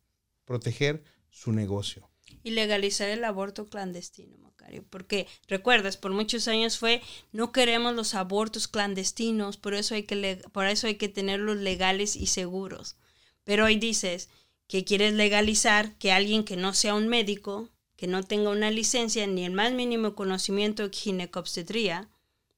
proteger 0.45 1.05
su 1.31 1.53
negocio. 1.53 2.11
Y 2.42 2.51
legalizar 2.51 3.09
el 3.09 3.25
aborto 3.25 3.66
clandestino 3.66 4.47
porque 4.90 5.27
recuerdas, 5.49 5.97
por 5.97 6.12
muchos 6.12 6.49
años 6.49 6.79
fue 6.79 7.03
no 7.33 7.53
queremos 7.53 7.95
los 7.95 8.14
abortos 8.14 8.69
clandestinos, 8.69 9.57
por 9.57 9.75
eso 9.75 9.95
hay 9.95 10.05
que 10.05 10.42
eso 10.71 10.87
hay 10.87 10.95
que 10.97 11.09
tenerlos 11.09 11.57
legales 11.57 12.16
y 12.16 12.27
seguros. 12.27 12.97
Pero 13.45 13.66
hoy 13.66 13.77
dices 13.77 14.29
que 14.66 14.85
quieres 14.85 15.14
legalizar 15.14 15.97
que 15.99 16.12
alguien 16.12 16.45
que 16.45 16.57
no 16.57 16.75
sea 16.75 16.95
un 16.95 17.09
médico, 17.09 17.71
que 17.97 18.07
no 18.07 18.23
tenga 18.25 18.51
una 18.51 18.71
licencia 18.71 19.27
ni 19.27 19.45
el 19.45 19.53
más 19.53 19.73
mínimo 19.73 20.14
conocimiento 20.14 20.88
de 20.88 20.95
ginecobstetría, 20.95 22.11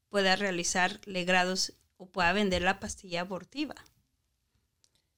pueda 0.09 0.37
realizar 0.37 1.01
legrados 1.05 1.75
o 1.99 2.07
pueda 2.11 2.33
vender 2.33 2.63
la 2.63 2.81
pastilla 2.81 3.21
abortiva. 3.21 3.75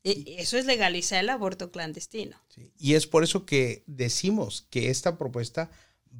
E, 0.02 0.36
eso 0.38 0.58
es 0.58 0.64
legalizar 0.64 1.20
el 1.20 1.28
aborto 1.28 1.70
clandestino. 1.70 2.36
Y 2.78 2.94
es 2.94 3.06
por 3.06 3.22
eso 3.22 3.46
que 3.46 3.84
decimos 3.86 4.66
que 4.70 4.90
esta 4.90 5.16
propuesta 5.16 5.70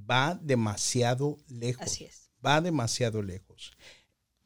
va 0.09 0.39
demasiado 0.41 1.39
lejos. 1.49 1.83
Así 1.83 2.05
es. 2.05 2.31
Va 2.45 2.61
demasiado 2.61 3.23
lejos. 3.23 3.73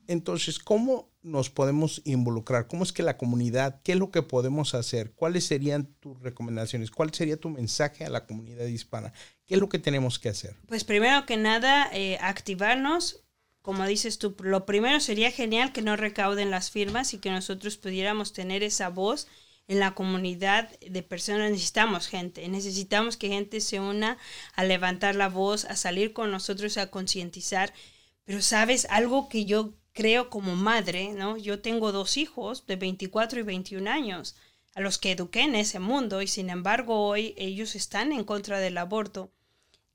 Entonces, 0.07 0.59
¿cómo 0.59 1.11
nos 1.23 1.49
podemos 1.49 2.03
involucrar? 2.05 2.67
¿Cómo 2.67 2.85
es 2.85 2.93
que 2.93 3.03
la 3.03 3.17
comunidad, 3.17 3.81
qué 3.83 3.93
es 3.93 3.99
lo 3.99 4.11
que 4.11 4.23
podemos 4.23 4.75
hacer? 4.75 5.13
¿Cuáles 5.13 5.45
serían 5.45 5.87
tus 6.01 6.21
recomendaciones? 6.21 6.91
¿Cuál 6.91 7.13
sería 7.15 7.39
tu 7.39 7.49
mensaje 7.49 8.05
a 8.05 8.11
la 8.11 8.27
comunidad 8.27 8.67
hispana? 8.67 9.13
¿Qué 9.47 9.55
es 9.55 9.61
lo 9.61 9.69
que 9.69 9.79
tenemos 9.79 10.19
que 10.19 10.29
hacer? 10.29 10.57
Pues 10.67 10.85
primero 10.85 11.25
que 11.25 11.37
nada, 11.37 11.89
eh, 11.93 12.19
activarnos. 12.21 13.24
Como 13.65 13.87
dices 13.87 14.19
tú, 14.19 14.37
lo 14.41 14.67
primero 14.67 15.01
sería 15.01 15.31
genial 15.31 15.73
que 15.73 15.81
no 15.81 15.97
recauden 15.97 16.51
las 16.51 16.71
firmas 16.71 17.15
y 17.15 17.19
que 17.19 17.31
nosotros 17.31 17.79
pudiéramos 17.79 18.35
tener 18.35 18.63
esa 18.63 18.91
voz 18.91 19.27
en 19.69 19.81
la 19.81 19.95
comunidad 19.95 20.79
de 20.81 21.03
personas. 21.03 21.51
Necesitamos 21.51 22.07
gente, 22.07 22.47
necesitamos 22.47 23.17
que 23.17 23.29
gente 23.29 23.63
se 23.63 23.81
una 23.81 24.19
a 24.55 24.65
levantar 24.65 25.15
la 25.15 25.31
voz, 25.31 25.65
a 25.65 25.77
salir 25.77 26.13
con 26.13 26.31
nosotros, 26.31 26.77
a 26.77 26.91
concientizar. 26.91 27.73
Pero 28.25 28.43
sabes, 28.43 28.87
algo 28.91 29.31
que 29.31 29.47
yo 29.47 29.73
creo 29.95 30.29
como 30.29 30.57
madre, 30.57 31.15
¿no? 31.15 31.39
Yo 31.39 31.63
tengo 31.63 31.91
dos 31.91 32.19
hijos 32.19 32.67
de 32.67 32.77
24 32.77 33.41
y 33.41 33.45
21 33.45 33.91
años 33.91 34.37
a 34.75 34.83
los 34.83 34.99
que 34.99 35.13
eduqué 35.13 35.41
en 35.41 35.55
ese 35.55 35.79
mundo 35.79 36.21
y 36.21 36.27
sin 36.27 36.51
embargo 36.51 37.07
hoy 37.07 37.33
ellos 37.39 37.77
están 37.77 38.13
en 38.13 38.25
contra 38.25 38.61
del 38.61 38.77
aborto. 38.77 39.33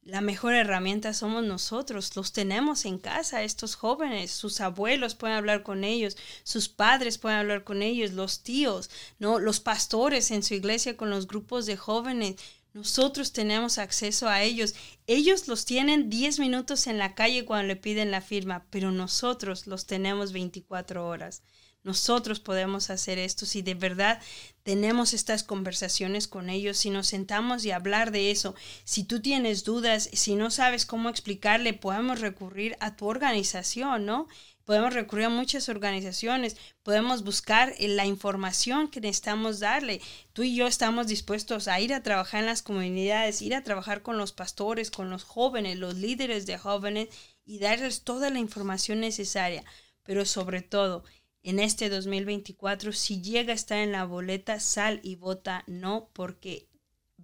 La 0.01 0.21
mejor 0.21 0.53
herramienta 0.53 1.13
somos 1.13 1.43
nosotros, 1.43 2.15
los 2.15 2.31
tenemos 2.31 2.85
en 2.85 2.97
casa, 2.97 3.43
estos 3.43 3.75
jóvenes, 3.75 4.31
sus 4.31 4.59
abuelos 4.59 5.13
pueden 5.13 5.37
hablar 5.37 5.61
con 5.61 5.83
ellos, 5.83 6.17
sus 6.43 6.67
padres 6.67 7.17
pueden 7.17 7.37
hablar 7.37 7.63
con 7.63 7.81
ellos, 7.83 8.13
los 8.13 8.41
tíos, 8.41 8.89
¿no? 9.19 9.39
los 9.39 9.59
pastores 9.59 10.31
en 10.31 10.41
su 10.41 10.55
iglesia 10.55 10.97
con 10.97 11.09
los 11.09 11.27
grupos 11.27 11.65
de 11.65 11.77
jóvenes, 11.77 12.37
nosotros 12.73 13.33
tenemos 13.33 13.79
acceso 13.79 14.27
a 14.27 14.43
ellos. 14.43 14.75
Ellos 15.07 15.47
los 15.47 15.65
tienen 15.65 16.09
10 16.09 16.39
minutos 16.39 16.85
en 16.85 16.99
la 16.99 17.15
calle 17.15 17.43
cuando 17.43 17.67
le 17.67 17.75
piden 17.75 18.11
la 18.11 18.21
firma, 18.21 18.65
pero 18.69 18.91
nosotros 18.91 19.65
los 19.65 19.85
tenemos 19.87 20.33
24 20.33 21.07
horas. 21.07 21.41
Nosotros 21.83 22.39
podemos 22.39 22.89
hacer 22.89 23.17
esto 23.19 23.45
si 23.45 23.61
de 23.61 23.73
verdad 23.73 24.21
tenemos 24.63 25.13
estas 25.13 25.43
conversaciones 25.43 26.27
con 26.27 26.49
ellos, 26.49 26.77
si 26.77 26.89
nos 26.89 27.07
sentamos 27.07 27.63
y 27.65 27.71
hablar 27.71 28.11
de 28.11 28.31
eso. 28.31 28.55
Si 28.83 29.03
tú 29.03 29.21
tienes 29.21 29.63
dudas, 29.63 30.09
si 30.13 30.35
no 30.35 30.51
sabes 30.51 30.85
cómo 30.85 31.09
explicarle, 31.09 31.73
podemos 31.73 32.19
recurrir 32.19 32.75
a 32.79 32.95
tu 32.95 33.07
organización, 33.07 34.05
¿no? 34.05 34.27
podemos 34.69 34.93
recurrir 34.93 35.25
a 35.25 35.29
muchas 35.29 35.67
organizaciones, 35.67 36.55
podemos 36.83 37.23
buscar 37.23 37.73
eh, 37.79 37.87
la 37.87 38.05
información 38.05 38.87
que 38.87 39.01
necesitamos 39.01 39.59
darle. 39.59 39.99
Tú 40.31 40.43
y 40.43 40.55
yo 40.55 40.67
estamos 40.67 41.07
dispuestos 41.07 41.67
a 41.67 41.79
ir 41.79 41.91
a 41.91 42.03
trabajar 42.03 42.41
en 42.41 42.45
las 42.45 42.61
comunidades, 42.61 43.41
ir 43.41 43.55
a 43.55 43.63
trabajar 43.63 44.03
con 44.03 44.19
los 44.19 44.31
pastores, 44.31 44.91
con 44.91 45.09
los 45.09 45.23
jóvenes, 45.23 45.79
los 45.79 45.95
líderes 45.95 46.45
de 46.45 46.59
jóvenes 46.59 47.09
y 47.47 47.57
darles 47.57 48.03
toda 48.03 48.29
la 48.29 48.37
información 48.37 48.99
necesaria. 48.99 49.63
Pero 50.03 50.23
sobre 50.23 50.61
todo, 50.61 51.03
en 51.43 51.59
este 51.59 51.89
2024, 51.89 52.91
si 52.91 53.21
llega 53.21 53.53
a 53.53 53.55
estar 53.55 53.79
en 53.79 53.91
la 53.91 54.05
boleta, 54.05 54.59
sal 54.59 54.99
y 55.03 55.15
vota 55.15 55.63
no, 55.67 56.09
porque 56.13 56.67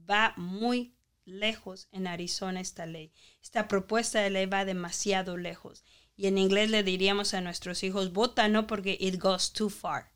va 0.09 0.33
muy 0.37 0.95
lejos 1.25 1.89
en 1.91 2.07
Arizona 2.07 2.61
esta 2.61 2.85
ley. 2.85 3.11
Esta 3.41 3.67
propuesta 3.67 4.21
de 4.21 4.29
ley 4.29 4.45
va 4.45 4.65
demasiado 4.65 5.37
lejos. 5.37 5.83
Y 6.15 6.27
en 6.27 6.37
inglés 6.37 6.69
le 6.69 6.83
diríamos 6.83 7.33
a 7.33 7.41
nuestros 7.41 7.83
hijos, 7.83 8.13
vota 8.13 8.47
no 8.47 8.67
porque 8.67 8.95
it 8.99 9.19
goes 9.21 9.51
too 9.51 9.69
far. 9.69 10.13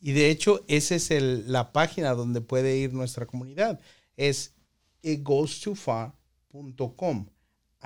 Y 0.00 0.12
de 0.12 0.30
hecho, 0.30 0.64
esa 0.68 0.94
es 0.94 1.10
la 1.46 1.72
página 1.72 2.14
donde 2.14 2.40
puede 2.40 2.76
ir 2.76 2.92
nuestra 2.92 3.26
comunidad. 3.26 3.80
Es 4.16 4.54
itgoestofar.com. 5.02 7.26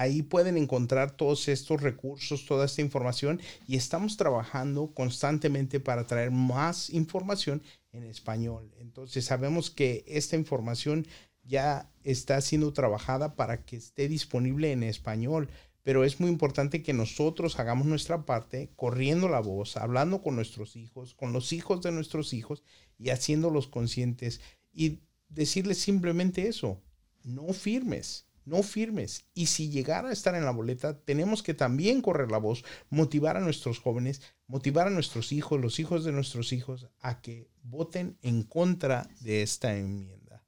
Ahí 0.02 0.22
pueden 0.22 0.56
encontrar 0.56 1.16
todos 1.16 1.46
estos 1.46 1.80
recursos, 1.80 2.44
toda 2.44 2.66
esta 2.66 2.82
información 2.82 3.40
y 3.68 3.76
estamos 3.76 4.16
trabajando 4.16 4.92
constantemente 4.94 5.78
para 5.78 6.08
traer 6.08 6.32
más 6.32 6.90
información 6.90 7.62
en 7.92 8.02
español. 8.02 8.74
Entonces 8.78 9.24
sabemos 9.24 9.70
que 9.70 10.02
esta 10.08 10.34
información 10.34 11.06
ya 11.44 11.88
está 12.02 12.40
siendo 12.40 12.72
trabajada 12.72 13.36
para 13.36 13.64
que 13.64 13.76
esté 13.76 14.08
disponible 14.08 14.72
en 14.72 14.82
español 14.82 15.48
pero 15.84 16.04
es 16.04 16.20
muy 16.20 16.30
importante 16.30 16.82
que 16.82 16.92
nosotros 16.92 17.58
hagamos 17.58 17.86
nuestra 17.86 18.24
parte 18.24 18.70
corriendo 18.76 19.28
la 19.28 19.40
voz, 19.40 19.76
hablando 19.76 20.22
con 20.22 20.36
nuestros 20.36 20.76
hijos, 20.76 21.14
con 21.14 21.32
los 21.32 21.52
hijos 21.52 21.82
de 21.82 21.90
nuestros 21.90 22.32
hijos 22.32 22.62
y 22.98 23.10
haciéndolos 23.10 23.66
conscientes 23.66 24.40
y 24.72 25.00
decirles 25.28 25.78
simplemente 25.78 26.46
eso, 26.46 26.80
no 27.24 27.52
firmes, 27.52 28.26
no 28.44 28.62
firmes. 28.62 29.24
Y 29.34 29.46
si 29.46 29.70
llegara 29.70 30.08
a 30.08 30.12
estar 30.12 30.34
en 30.34 30.44
la 30.44 30.50
boleta, 30.50 30.98
tenemos 30.98 31.42
que 31.42 31.54
también 31.54 32.00
correr 32.02 32.30
la 32.30 32.38
voz, 32.38 32.64
motivar 32.90 33.36
a 33.36 33.40
nuestros 33.40 33.78
jóvenes, 33.78 34.22
motivar 34.46 34.86
a 34.86 34.90
nuestros 34.90 35.32
hijos, 35.32 35.60
los 35.60 35.78
hijos 35.78 36.04
de 36.04 36.12
nuestros 36.12 36.52
hijos, 36.52 36.88
a 37.00 37.20
que 37.20 37.48
voten 37.62 38.18
en 38.22 38.42
contra 38.42 39.08
de 39.20 39.42
esta 39.42 39.76
enmienda. 39.76 40.42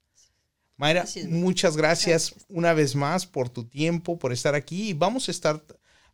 Mayra, 0.76 1.04
muchas 1.28 1.76
gracias, 1.76 2.34
una 2.48 2.72
vez 2.72 2.96
más 2.96 3.26
por 3.26 3.48
tu 3.48 3.64
tiempo, 3.64 4.18
por 4.18 4.32
estar 4.32 4.54
aquí. 4.54 4.90
Y 4.90 4.92
vamos 4.92 5.28
a 5.28 5.30
estar, 5.30 5.64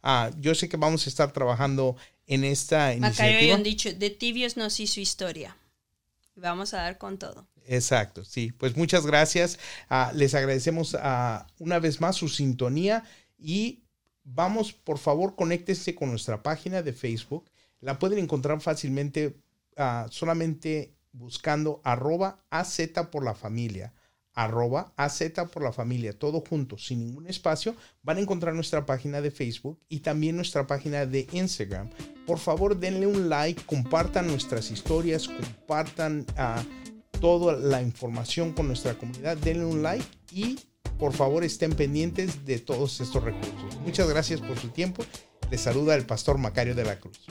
uh, 0.02 0.38
yo 0.38 0.54
sé 0.54 0.68
que 0.68 0.76
vamos 0.76 1.06
a 1.06 1.10
estar 1.10 1.32
trabajando 1.32 1.96
en 2.26 2.44
esta 2.44 2.94
iniciativa. 2.94 3.54
han 3.54 3.62
dicho, 3.62 3.92
de 3.92 4.10
tibios 4.10 4.56
no 4.56 4.68
sí 4.68 4.86
su 4.86 5.00
historia. 5.00 5.56
Vamos 6.34 6.74
a 6.74 6.78
dar 6.78 6.98
con 6.98 7.18
todo. 7.18 7.48
Exacto, 7.66 8.24
sí. 8.24 8.52
Pues 8.52 8.76
muchas 8.76 9.06
gracias. 9.06 9.58
Uh, 9.90 10.14
les 10.14 10.34
agradecemos 10.34 10.94
uh, 10.94 11.44
una 11.58 11.78
vez 11.78 12.00
más 12.00 12.16
su 12.16 12.28
sintonía 12.28 13.04
y 13.38 13.84
vamos, 14.24 14.72
por 14.72 14.98
favor, 14.98 15.36
conéctense 15.36 15.94
con 15.94 16.10
nuestra 16.10 16.42
página 16.42 16.82
de 16.82 16.92
Facebook. 16.92 17.50
La 17.80 17.98
pueden 17.98 18.18
encontrar 18.18 18.60
fácilmente 18.60 19.40
solamente 20.10 20.94
buscando 21.12 21.80
arroba 21.84 22.44
AZ 22.50 22.80
por 23.10 23.24
la 23.24 23.34
familia 23.34 23.94
arroba 24.40 24.92
AZ 24.96 25.22
por 25.52 25.62
la 25.62 25.72
familia, 25.72 26.18
todo 26.18 26.40
junto, 26.40 26.78
sin 26.78 27.00
ningún 27.00 27.26
espacio, 27.26 27.74
van 28.02 28.16
a 28.16 28.20
encontrar 28.20 28.54
nuestra 28.54 28.86
página 28.86 29.20
de 29.20 29.30
Facebook 29.30 29.78
y 29.88 30.00
también 30.00 30.36
nuestra 30.36 30.66
página 30.66 31.04
de 31.04 31.26
Instagram. 31.32 31.90
Por 32.26 32.38
favor, 32.38 32.78
denle 32.78 33.06
un 33.06 33.28
like, 33.28 33.62
compartan 33.66 34.26
nuestras 34.26 34.70
historias, 34.70 35.28
compartan 35.28 36.24
uh, 36.38 37.20
toda 37.20 37.56
la 37.56 37.82
información 37.82 38.52
con 38.52 38.66
nuestra 38.66 38.94
comunidad, 38.94 39.36
denle 39.36 39.66
un 39.66 39.82
like 39.82 40.06
y 40.32 40.58
por 40.98 41.12
favor 41.12 41.44
estén 41.44 41.74
pendientes 41.74 42.46
de 42.46 42.58
todos 42.60 42.98
estos 43.02 43.22
recursos. 43.22 43.78
Muchas 43.84 44.08
gracias 44.08 44.40
por 44.40 44.58
su 44.58 44.68
tiempo. 44.70 45.04
Les 45.50 45.60
saluda 45.60 45.94
el 45.96 46.06
pastor 46.06 46.38
Macario 46.38 46.74
de 46.74 46.84
la 46.84 46.98
Cruz. 46.98 47.26